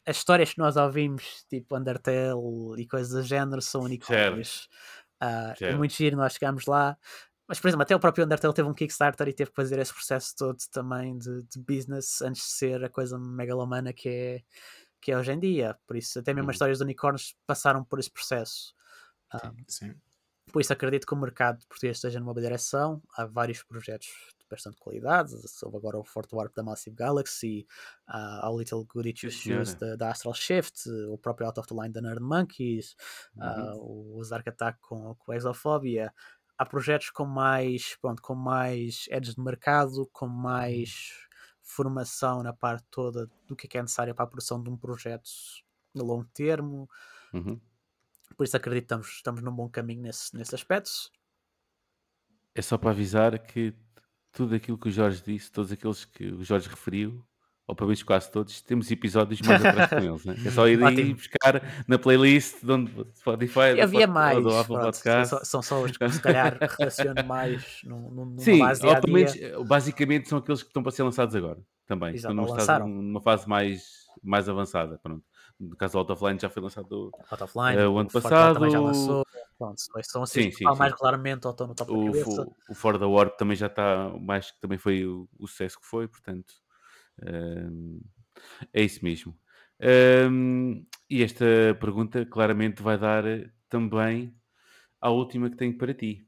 [0.06, 2.36] as histórias que nós ouvimos, tipo Undertale
[2.78, 4.68] e coisas do género, são unicórnios.
[5.20, 6.97] Ah, é muito giro, nós chegámos lá.
[7.47, 9.93] Mas, por exemplo, até o próprio Undertale teve um Kickstarter e teve que fazer esse
[9.93, 14.41] processo todo também de, de business antes de ser a coisa megalomana que é,
[15.02, 15.78] que é hoje em dia.
[15.88, 16.49] Por isso, até mesmo Uhum.
[16.49, 18.74] as histórias de unicórnios passaram por esse processo.
[19.34, 19.95] Ah, Sim.
[20.52, 23.02] por isso acredito que o mercado português esteja numa boa direção.
[23.16, 24.08] Há vários projetos
[24.52, 25.34] bastante qualidade.
[25.64, 27.66] Houve agora o Fort Warp da Massive Galaxy,
[28.08, 31.76] há o Little Goody Two Shoes da, da Astral Shift, o próprio Out of the
[31.76, 32.95] Line da Nerd Monkeys,
[33.36, 33.43] Uhum.
[33.43, 36.14] ah, o Zark Attack com, com Exophobia.
[36.58, 41.10] Há projetos com mais, pronto, com mais edges de mercado, com mais
[41.64, 44.78] formação na parte toda do que é, que é necessário para a produção de um
[44.78, 45.30] projeto
[45.95, 46.88] de longo termo.
[47.34, 47.60] Uhum.
[48.38, 50.91] Por isso acredito que estamos, estamos num bom caminho nesse, nesse aspecto.
[52.54, 53.74] É só para avisar que
[54.32, 57.23] tudo aquilo que o Jorge disse, todos aqueles que o Jorge referiu,
[57.67, 60.25] ou pelo menos quase todos, temos episódios mais atrás com eles.
[60.25, 60.36] Né?
[60.45, 65.29] É só ir aí buscar na playlist de onde Spotify Havia mais, do Apple Podcast.
[65.29, 69.13] só- são só os que se calhar relaciono mais num, num- Sim, base dia dia.
[69.13, 72.13] menos, eh, basicamente são aqueles que estão para ser lançados agora também.
[72.15, 72.88] Exato, Estão ou numa, fase, lançaram.
[72.88, 73.84] numa fase mais,
[74.23, 74.99] mais avançada.
[75.01, 75.23] Pronto.
[75.59, 78.09] No caso do Out of Line já foi lançado Out of Line, eh, o ano
[78.09, 78.97] Fort Ward também já passado.
[79.07, 79.25] lançou.
[79.62, 80.78] Pronto, são assim Sim, sim, sim.
[80.80, 82.26] mais regularmente ou estão no top da O, cabeça.
[82.43, 85.80] fo- o For the Warp também já está, mais que também foi o, o sucesso
[85.80, 86.51] que foi, portanto,
[87.24, 88.01] hum,
[88.74, 89.38] é isso mesmo.
[90.32, 91.45] Hum, e esta
[91.80, 93.24] pergunta claramente vai dar
[93.70, 94.36] também
[94.99, 96.28] à última que tenho para ti,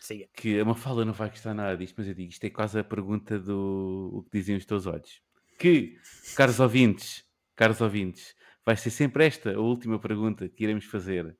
[0.00, 0.26] Siga.
[0.34, 2.84] que a Mafalda não vai gostar nada disto, mas eu digo, isto é quase a
[2.84, 5.22] pergunta do o que dizem os teus olhos.
[5.58, 5.96] Que,
[6.36, 7.24] caros ouvintes,
[7.56, 8.34] caros ouvintes,
[8.66, 11.36] vai ser sempre esta a última pergunta que iremos fazer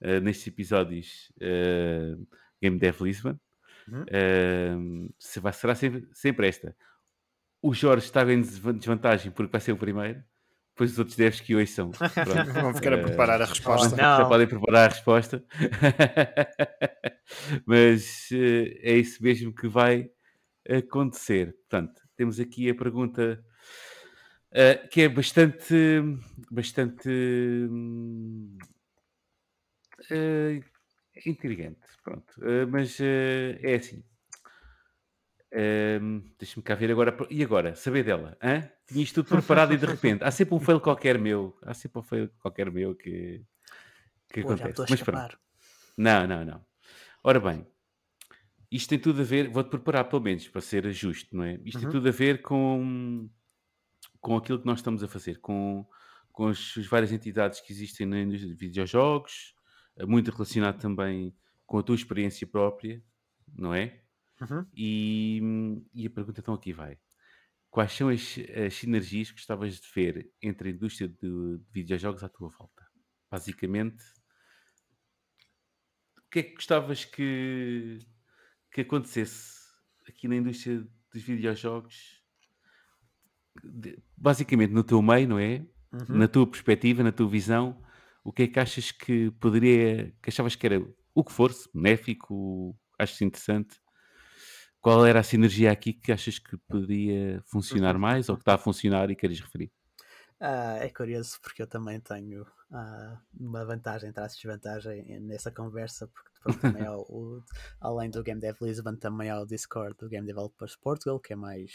[0.00, 2.14] eh, nestes episódios eh,
[2.62, 3.38] Game Dev Lisbon.
[3.88, 5.08] Uhum.
[5.18, 6.76] Se vai- será sempre, sempre esta.
[7.62, 10.22] O Jorge está em desvan- desvantagem porque vai ser o primeiro,
[10.74, 11.90] depois os outros devs que hoje são.
[12.62, 13.96] Vão ficar a Eh, preparar a Oh, resposta.
[13.96, 14.28] já não.
[14.28, 15.44] podem preparar a resposta.
[17.66, 20.10] Mas eh, é isso mesmo que vai
[20.68, 21.54] acontecer.
[21.68, 23.42] Portanto, temos aqui a pergunta
[24.52, 25.74] eh, que é bastante,
[26.50, 28.56] bastante hum,
[30.10, 30.60] eh,
[31.26, 31.86] intrigante.
[32.02, 32.32] Pronto.
[32.44, 34.04] Eh, mas eh, é assim.
[35.52, 37.16] Ahm, Deixa-me cá ver agora.
[37.30, 37.74] E agora?
[37.74, 38.36] Saber dela?
[38.42, 38.68] Hã?
[38.86, 41.56] Tinha isto tudo preparado e de repente há sempre um fail qualquer meu.
[41.62, 43.44] Há sempre um fail qualquer meu que,
[44.32, 44.70] que Pô, já acontece.
[44.70, 45.38] estou a Mas pronto.
[45.96, 46.66] Não, não, não.
[47.24, 47.66] Ora bem,
[48.70, 51.60] isto tem tudo a ver, vou-te preparar pelo menos para ser justo, não é?
[51.64, 51.92] Isto tem Uhum.
[51.92, 53.28] tudo a ver com,
[54.20, 55.86] com aquilo que nós estamos a fazer, com,
[56.32, 59.55] com as, as várias entidades que existem na indústria de videojogos,
[60.04, 61.34] muito relacionado também
[61.64, 63.02] com a tua experiência própria,
[63.54, 64.02] não é?
[64.40, 64.66] Uhum.
[64.74, 65.40] E,
[65.94, 66.98] e a pergunta então aqui vai.
[67.70, 68.36] Quais são as,
[68.66, 72.86] as sinergias que gostavas de ver entre a indústria de, de videojogos à tua volta?
[73.30, 74.02] Basicamente,
[76.18, 77.98] o que é que gostavas que,
[78.72, 79.58] que acontecesse
[80.08, 82.22] aqui na indústria dos videojogos?
[83.62, 85.66] De- basicamente no teu meio, não é?
[85.92, 86.18] Uhum.
[86.18, 87.82] Na tua perspectiva, na tua visão,
[88.28, 90.80] o que é que achas que poderia, que achavas que era
[91.14, 93.76] o que fosse, benéfico, achas interessante?
[94.80, 98.00] Qual era a sinergia aqui que achas que poderia funcionar Uhum.
[98.00, 99.70] mais ou que está a funcionar e queres referir?
[100.38, 106.30] Ah, é curioso porque eu também tenho ah, uma vantagem, traço desvantagem nessa conversa, porque
[106.60, 107.42] também há o,
[107.80, 111.36] além do Game Dev Lisbon, também há o Discord do Game Developers Portugal, que é
[111.36, 111.72] mais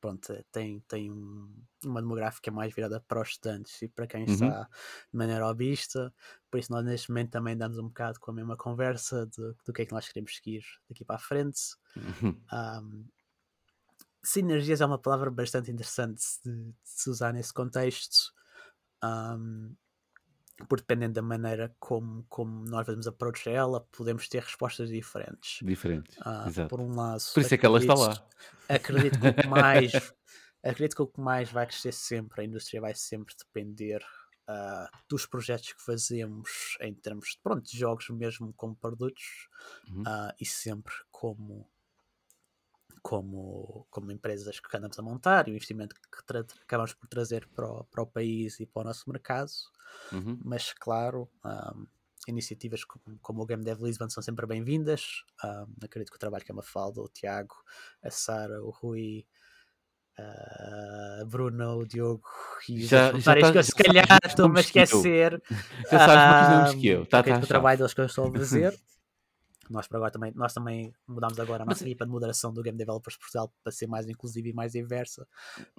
[0.00, 1.52] pronto, tem, tem um,
[1.84, 4.34] uma demográfica mais virada para os estudantes e para quem Uhum.
[4.34, 6.12] está de maneira hobbyista,
[6.50, 9.72] por isso nós neste momento também damos um bocado com a mesma conversa de, do
[9.72, 11.60] que é que nós queremos seguir daqui para a frente.
[11.96, 12.40] Uhum.
[12.52, 13.06] Um,
[14.28, 18.32] sinergias é uma palavra bastante interessante de, de se usar nesse contexto,
[19.04, 19.74] um,
[20.68, 25.58] porque dependendo da maneira como, como nós fazemos approach ela, podemos ter respostas diferentes.
[25.62, 26.16] Diferentes.
[26.20, 26.68] Ah, Exato.
[26.68, 28.26] por um lado, Por isso é que ela está lá.
[28.68, 29.92] Acredito que o que mais
[30.64, 34.02] acredito que o que mais vai crescer sempre, a indústria vai sempre depender
[34.48, 39.48] ah, dos projetos que fazemos em termos de, pronto, de jogos mesmo como produtos
[39.88, 40.02] Uhum.
[40.06, 41.68] ah, e sempre como
[43.06, 46.18] como, como empresas que andamos a montar e o investimento que
[46.64, 49.52] acabamos por trazer para o, para o país e para o nosso mercado,
[50.12, 50.36] Uhum.
[50.44, 51.86] mas claro, ahm,
[52.26, 55.22] iniciativas como, como o Game Dev Lisbon são sempre bem-vindas.
[55.40, 57.54] Ahm, acredito que o trabalho que a Mafalda, o Tiago,
[58.02, 59.24] a Sara, o Rui,
[60.18, 62.22] a Bruno, o Diogo
[62.68, 65.40] e os Já- já tá- que eu se calhar estou-me a esquecer.
[65.92, 67.06] Já sabes mais nomes que eu.
[67.06, 67.46] Tá, tá, que o tá.
[67.46, 68.76] trabalho deles que eu estou a fazer.
[69.70, 72.78] Nós por agora também, nós também mudámos agora a nossa equipa de moderação do Game
[72.78, 75.26] Developers Portugal para ser mais inclusiva e mais diversa.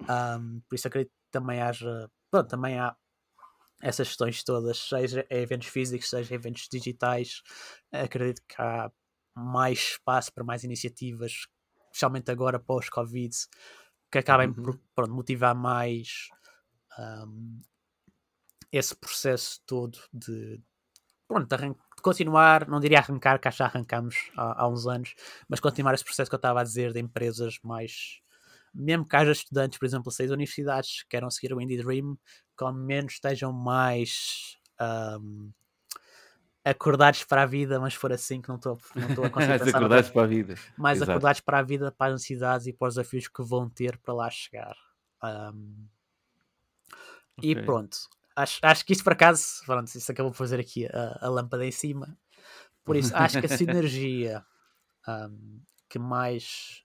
[0.08, 2.96] Ahm, por isso acredito que também haja, pronto, também há
[3.82, 7.42] essas questões todas, seja em eventos físicos, seja em eventos digitais.
[7.92, 8.90] Acredito que há
[9.36, 11.46] mais espaço para mais iniciativas,
[11.92, 13.34] especialmente agora pós-Covid,
[14.10, 14.80] que acabem por Uhum.
[14.94, 16.28] pronto, motivar mais
[16.98, 17.60] ahm,
[18.72, 20.60] esse processo todo de,
[21.28, 21.76] pronto, de,
[22.08, 25.14] continuar, não diria arrancar, que já arrancamos há, há uns anos,
[25.48, 28.20] mas continuar esse processo que eu estava a dizer de empresas mais.
[28.74, 32.16] Mesmo que haja estudantes, por exemplo, seis universidades que queiram seguir o Indie Dream,
[32.56, 35.50] que ao menos estejam mais ahm,
[36.64, 40.10] acordados para a vida, mas for assim que não estou não a conseguir noutra acordados
[40.10, 40.54] para a vida.
[40.76, 41.02] mais Exato.
[41.02, 44.14] acordados para a vida, para as ansiedades e para os desafios que vão ter para
[44.14, 44.76] lá chegar.
[45.24, 45.88] Um,
[47.40, 47.56] E Ok.
[47.56, 47.98] pronto,
[48.42, 51.66] acho, acho que isso por acaso, pronto, isso acabou por fazer aqui a, a lâmpada
[51.66, 52.18] em cima.
[52.84, 54.46] Por isso, acho que a sinergia
[55.06, 56.82] um, que mais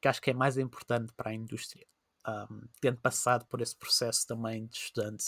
[0.00, 1.86] que acho que é mais importante para a indústria,
[2.28, 5.24] um, tendo passado por esse processo também de estudante,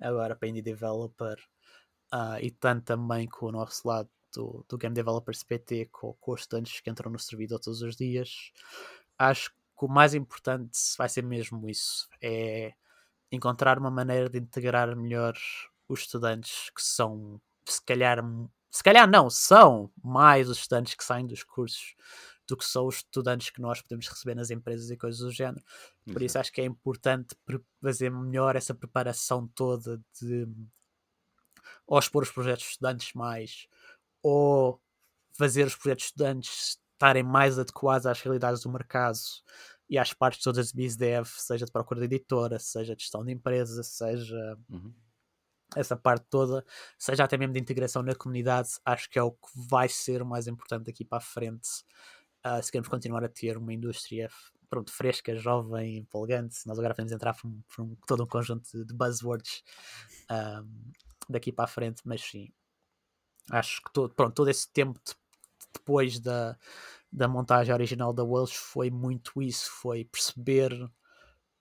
[0.00, 1.36] agora para indie developer,
[2.10, 6.32] ah, e tanto também com o nosso lado do, do Game Developers PT, com, com
[6.32, 8.50] os estudantes que entram no servidor todos os dias,
[9.18, 12.72] acho que o mais importante vai ser mesmo isso: é
[13.32, 15.34] encontrar uma maneira de integrar melhor
[15.88, 18.18] os estudantes que são, se calhar,
[18.70, 21.96] se calhar não, são mais os estudantes que saem dos cursos
[22.46, 25.64] do que são os estudantes que nós podemos receber nas empresas e coisas do género.
[26.12, 27.34] Por isso acho que é importante
[27.80, 30.46] fazer melhor essa preparação toda de
[31.86, 33.66] ou expor os projetos de estudantes mais
[34.22, 34.80] ou
[35.32, 39.18] fazer os projetos de estudantes estarem mais adequados às realidades do mercado
[39.92, 43.32] e às partes todas de BizDev, seja de procura de editora, seja de gestão de
[43.32, 44.94] empresa, seja Uhum.
[45.76, 46.64] essa parte toda,
[46.98, 50.26] seja até mesmo de integração na comunidade, acho que é o que vai ser o
[50.26, 51.68] mais importante daqui para a frente.
[52.44, 54.28] ah, se queremos continuar a ter uma indústria
[54.68, 58.84] pronto, fresca, jovem, empolgante, nós agora podemos entrar por, um- por um- todo um conjunto
[58.84, 59.62] de, buzzwords
[60.28, 60.62] ah,
[61.28, 62.50] daqui para a frente, mas sim,
[63.50, 65.14] acho que todo, pronto, todo esse tempo de-
[65.74, 66.58] depois da,
[67.12, 70.72] da montagem original da Welsh foi muito isso, foi perceber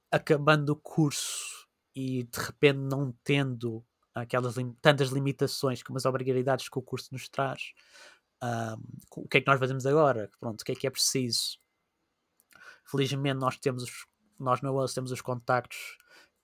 [0.10, 3.86] acabando o curso e de repente não tendo
[4.16, 7.74] aquelas tantas limitações como as obrigatoriedades que o curso nos traz,
[8.41, 8.82] ahm,
[9.16, 10.30] o que é que nós fazemos agora?
[10.39, 11.60] Pronto, o que é que é preciso?
[12.86, 14.06] Felizmente nós temos os,
[14.39, 15.97] nós na Wells temos os contactos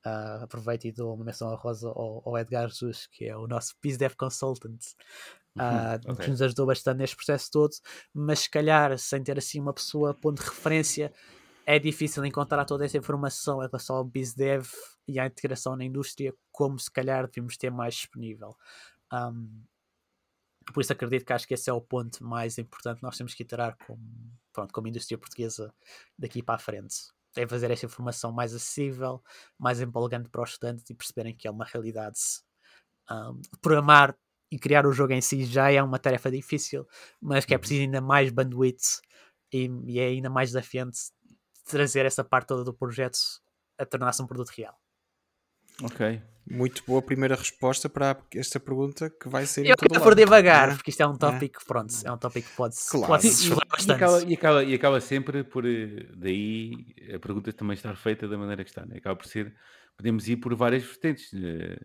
[0.08, 3.76] ah, aproveito e dou uma menção honrosa ao, ao Edgar Jesus, que é o nosso
[3.82, 4.80] BizDev Consultant,
[5.60, 6.26] ah, ok.
[6.26, 7.72] que nos ajudou bastante neste processo todo,
[8.14, 11.12] mas se calhar sem ter assim uma pessoa ponto de referência
[11.66, 14.66] é difícil encontrar toda essa informação em relação ao BizDev
[15.06, 18.56] e à integração na indústria, como se calhar devíamos ter mais disponível.
[19.12, 19.64] Um,
[20.74, 23.34] por isso acredito que acho que esse é o ponto mais importante que nós temos
[23.34, 24.02] que iterar como,
[24.54, 25.74] pronto, como indústria portuguesa
[26.18, 26.96] daqui para a frente.
[27.36, 29.22] É fazer essa informação mais acessível,
[29.58, 32.18] mais empolgante para os estudantes e perceberem que é uma realidade.
[33.12, 34.18] Um, programar
[34.52, 36.86] e criar o jogo em si já é uma tarefa difícil,
[37.22, 39.02] mas que é preciso ainda mais bandwidth
[39.52, 41.00] e, e é ainda mais desafiante
[41.66, 43.20] trazer essa parte toda do projeto
[43.78, 44.76] a tornar-se um produto real.
[45.84, 46.22] Ok.
[46.50, 50.04] Muito boa primeira resposta para esta pergunta que vai ser em Eu lado.
[50.04, 53.08] for devagar, Ah, porque isto é um tópico, pronto, é um tópico que pode, Claro.
[53.08, 53.94] pode se E, esfolar e bastante.
[53.94, 56.72] acaba, e, acaba, e acaba sempre por eh, daí
[57.14, 58.98] a pergunta também estar feita da maneira que está, né?
[58.98, 59.54] acaba por ser
[59.98, 61.32] podemos ir por várias vertentes.
[61.34, 61.78] Eh,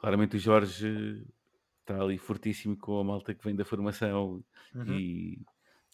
[0.00, 1.24] claramente o Jorge
[1.92, 4.84] está ali fortíssimo com a malta que vem da formação Uhum.
[4.94, 5.40] e,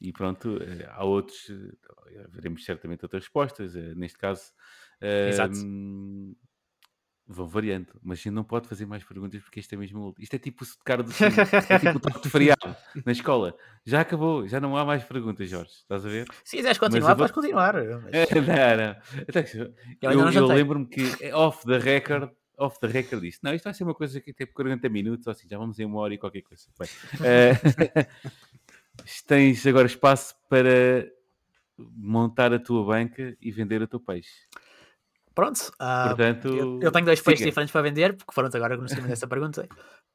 [0.01, 3.76] e pronto, eh, há outros, eh, veremos certamente outras respostas.
[3.76, 4.53] eh, Neste caso,
[5.01, 5.55] Exato.
[5.57, 6.34] ehm,
[7.26, 10.14] vão variando, mas a gente não pode fazer mais perguntas porque isto é mesmo.
[10.18, 11.30] Isto é tipo o cara do sino,
[11.70, 12.76] é tipo o toque de feriado
[13.07, 13.57] na escola.
[13.86, 15.70] Já acabou, já não há mais perguntas, Jorge.
[15.72, 16.26] Estás a ver?
[16.45, 17.74] Se quiseres continuar, vou- podes continuar.
[17.74, 18.97] mas não, não.
[20.03, 23.64] Eu Eu, eu lembro-me que é off the record, off the record disse, não, isto
[23.64, 26.14] vai ser uma coisa que tem 40 minutos, ou assim, já vamos em uma hora
[26.14, 26.66] e qualquer coisa.
[26.78, 26.88] Bem,
[27.22, 27.55] eh,
[29.26, 31.09] tens agora espaço para
[31.76, 34.46] montar a tua banca e vender o teu peixe.
[35.34, 35.72] Pronto.
[35.80, 38.92] ah, Portanto, eu, eu tenho dois peixes diferentes para vender, porque foram agora que nos
[38.92, 39.68] cima dessa pergunta.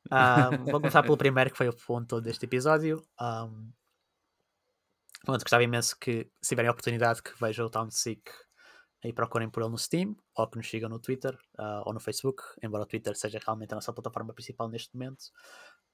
[0.09, 3.03] Ah, vou começar pelo primeiro, que foi o ponto deste episódio.
[3.19, 3.69] Um,
[5.25, 8.31] pronto, gostava imenso que, se tiverem a oportunidade, que vejam o Town Seek
[9.03, 11.99] e procurem por ele no Steam, ou que nos sigam no Twitter ah, ou no
[11.99, 15.25] Facebook, embora o Twitter seja realmente a nossa plataforma principal neste momento.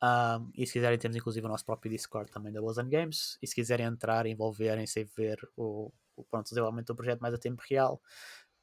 [0.04, 3.38] Um, e se quiserem, temos inclusive o nosso próprio Discord também da Wilson Games.
[3.42, 7.38] E se quiserem entrar, envolverem-se e ver o, o, pronto, desenvolvimento do projeto mais a
[7.38, 8.02] tempo real,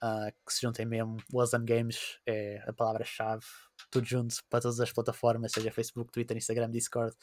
[0.00, 1.16] ah, que se juntem mesmo.
[1.32, 3.44] Wilson Games é a palavra-chave,
[3.90, 7.14] tudo junto para todas as plataformas, seja Facebook, Twitter, Instagram, Discord.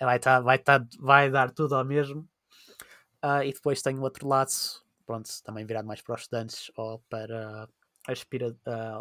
[0.00, 2.28] Vai, tá, vai, tá, vai dar tudo ao mesmo.
[3.22, 4.50] Ah, e depois tem outro lado,
[5.06, 7.68] pronto, também virado mais para os estudantes ou para
[8.06, 8.54] aspira,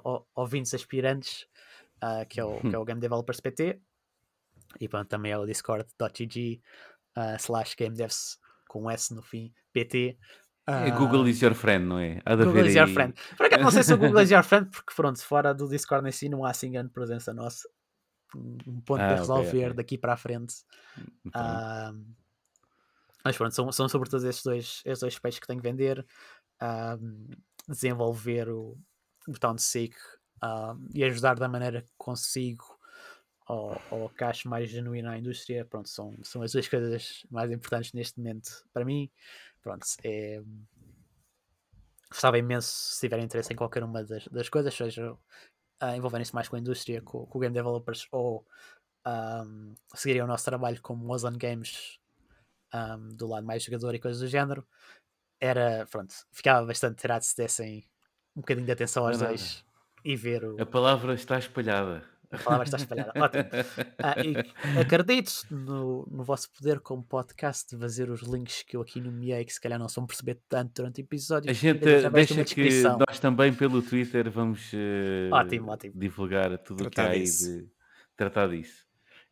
[0.03, 1.47] ou- ouvintes aspirantes,
[2.01, 3.79] ah, que, é o, que é o Game Developers PT.
[4.79, 6.61] E pronto, também é o discord.gg
[7.15, 10.17] ah, slash gamedevs com um S no fim, PT.
[10.65, 12.21] É Ah, Google is your friend, não é?
[12.25, 13.13] Há Google is your aí- friend.
[13.37, 16.07] Por acaso não sei se o Google is your friend, porque pronto, fora do Discord
[16.07, 17.67] em si não há assim grande presença nossa.
[18.35, 19.73] Um ponto Ah, para ok, resolver ok.
[19.73, 20.55] daqui para a frente.
[21.25, 21.93] Então, Ah,
[23.23, 26.05] mas pronto, são, são sobretudo esses dois, esses dois peixes que tenho que vender.
[26.59, 26.97] Ah,
[27.67, 28.77] desenvolver o,
[29.27, 29.95] o Town Seek
[30.41, 32.77] ah, e ajudar da maneira que consigo
[33.45, 35.65] ao, ao que acho mais genuíno à indústria.
[35.65, 39.09] Pronto, são, são as duas coisas mais importantes neste momento para mim.
[39.61, 40.41] Pronto, é,
[42.09, 45.17] gostava imenso se tiverem interesse em qualquer uma das, das coisas, seja
[45.79, 48.45] ah, envolverem-se mais com a indústria, com, com game developers ou
[49.05, 51.99] um, seguirem o nosso trabalho como Ozone Games
[52.73, 54.65] um, do lado mais jogador e coisas do género.
[55.39, 57.83] Era, pronto, ficava bastante tirado se dessem
[58.35, 59.63] um bocadinho de atenção aos Não é dois
[60.05, 62.03] e ver o, A palavra está espalhada.
[62.31, 63.11] a palavra está espalhada.
[63.15, 63.43] Ótimo.
[64.01, 64.15] Ah,
[64.81, 69.43] acredito no, no vosso poder como podcast de fazer os links que eu aqui nomeei,
[69.45, 71.49] que se calhar não são perceber tanto durante o episódio.
[71.49, 72.97] A que gente de deixa uma que descrição.
[73.07, 75.93] nós também pelo Twitter vamos eh, Ótimo, ótimo.
[75.95, 77.67] divulgar tudo o que há aí de
[78.15, 78.82] tratar disso.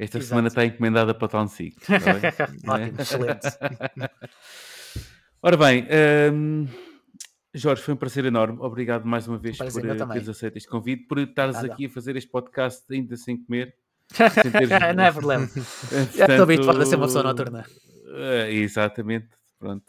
[0.02, 0.30] Esta Exato.
[0.30, 1.78] semana está encomendada para Town Seek.
[1.80, 2.00] está
[2.48, 2.56] bem?
[2.68, 3.48] Ótimo, excelente.
[5.44, 5.88] Ora bem,
[6.34, 6.68] hum,
[7.54, 8.58] Jorge, foi um prazer enorme.
[8.62, 11.72] Obrigado mais uma vez prazer por eh, teres aceito este convite, por estares Nada.
[11.72, 13.76] aqui a fazer este podcast ainda sem comer.
[14.12, 15.46] sem teres- não é problema.
[15.46, 17.66] Eh, Já estou habituado a ser uma portanto, pessoa noturna.
[18.16, 19.30] eh, exatamente,
[19.60, 19.86] pronto.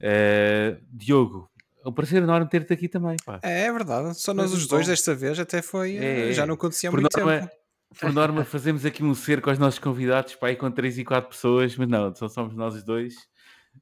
[0.00, 1.50] Eh, Diogo,
[1.82, 3.16] é um prazer enorme ter-te aqui também.
[3.24, 3.40] pá.
[3.42, 4.14] É, é verdade.
[4.20, 4.90] Só nós Mas os dois bom.
[4.92, 5.96] desta vez até foi.
[5.96, 6.46] É, já é.
[6.46, 7.52] não acontecia há muito norma, tempo.
[7.98, 11.30] Por norma, fazemos aqui um cerco aos nossos convidados, pá, aí com 3 e 4
[11.30, 13.14] pessoas, mas não, só somos nós os dois.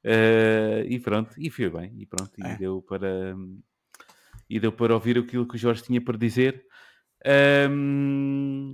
[0.02, 2.56] Eh, e pronto, e foi bem, e pronto, e É.
[2.56, 3.34] deu para
[4.50, 6.64] e deu para ouvir aquilo que o Jorge tinha para dizer.
[7.24, 8.72] Ahm,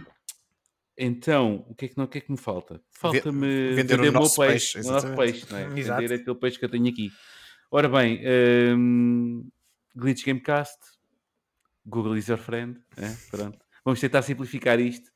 [0.99, 2.81] então, o que, é que, não, o que é que me falta?
[2.91, 5.65] Falta-me vender o meu nosso peixe, peixe, o nosso peixe, não é?
[5.79, 6.03] Exato.
[6.03, 7.11] Vender aquele peixe que eu tenho aqui.
[7.71, 9.49] Ora bem, ahm,
[9.95, 10.79] Glitch Gamecast,
[11.87, 13.15] Google is your friend, é?
[13.31, 13.59] pronto.
[13.85, 15.11] Vamos tentar simplificar isto.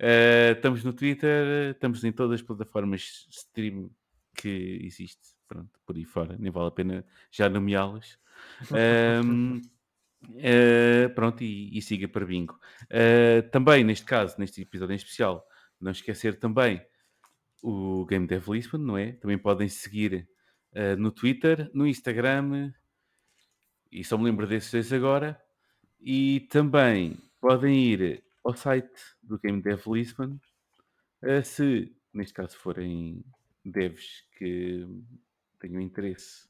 [0.00, 3.90] Uh, estamos no Twitter, estamos em todas as plataformas stream
[4.34, 8.18] que existe, pronto, por aí fora, nem vale a pena já nomeá-las.
[9.24, 9.62] Um,
[10.24, 12.58] uh, pronto, e, e siga para bingo.
[12.84, 15.46] Uh, também, neste caso, neste episódio em especial,
[15.80, 16.84] não esquecer também
[17.62, 19.12] o Game Dev Lisbon, não é?
[19.12, 20.28] Também podem seguir
[20.98, 22.70] no Twitter, no Instagram,
[23.90, 25.40] e só me lembro desses dois agora.
[25.98, 30.38] E também podem ir ao site do Game Dev Lisbon,
[31.22, 33.22] uh, se, neste caso, forem
[33.64, 34.86] devs que
[35.58, 36.48] tenham interesse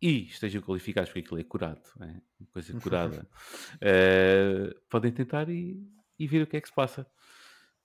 [0.00, 2.20] e estejam qualificados, porque aquilo é curado, é
[2.52, 3.28] coisa curada,
[3.76, 5.82] uh, podem tentar e,
[6.18, 7.06] e ver o que é que se passa.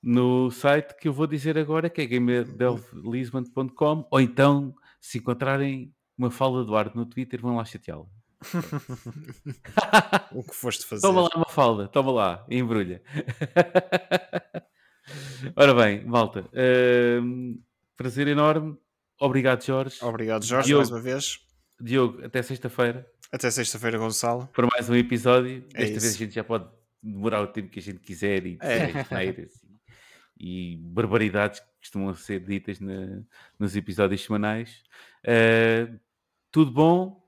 [0.04, 6.32] No site que eu vou dizer agora, que é gamedellisbon.com, ou então, se encontrarem uma
[6.32, 8.06] fala do Arte no Twitter, vão lá chateá-la.
[10.34, 11.02] O que foste fazer?
[11.02, 13.02] Toma lá uma falda, toma lá, embrulha.
[15.56, 16.48] Ora bem, malta,
[17.22, 17.60] hum,
[17.98, 18.78] prazer enorme.
[19.20, 19.98] Obrigado, Jorge.
[20.04, 20.80] Obrigado, Jorge, Diogo.
[20.82, 21.40] mais uma vez.
[21.80, 24.48] Diogo, até sexta-feira Até sexta-feira, Gonçalo.
[24.54, 25.66] para mais um episódio.
[25.74, 26.18] É Desta vez a isso.
[26.18, 26.68] gente já pode
[27.02, 29.48] demorar o tempo que a gente quiser e É.
[30.40, 33.22] e, e barbaridades que costumam ser ditas na-
[33.60, 34.84] nos episódios semanais.
[35.26, 36.00] Uh,
[36.52, 37.21] tudo bom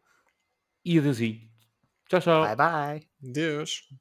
[0.86, 1.50] e adeusinho.
[2.10, 2.42] Tchau, tchau.
[2.42, 3.08] Bye bye.
[3.22, 3.94] Deus.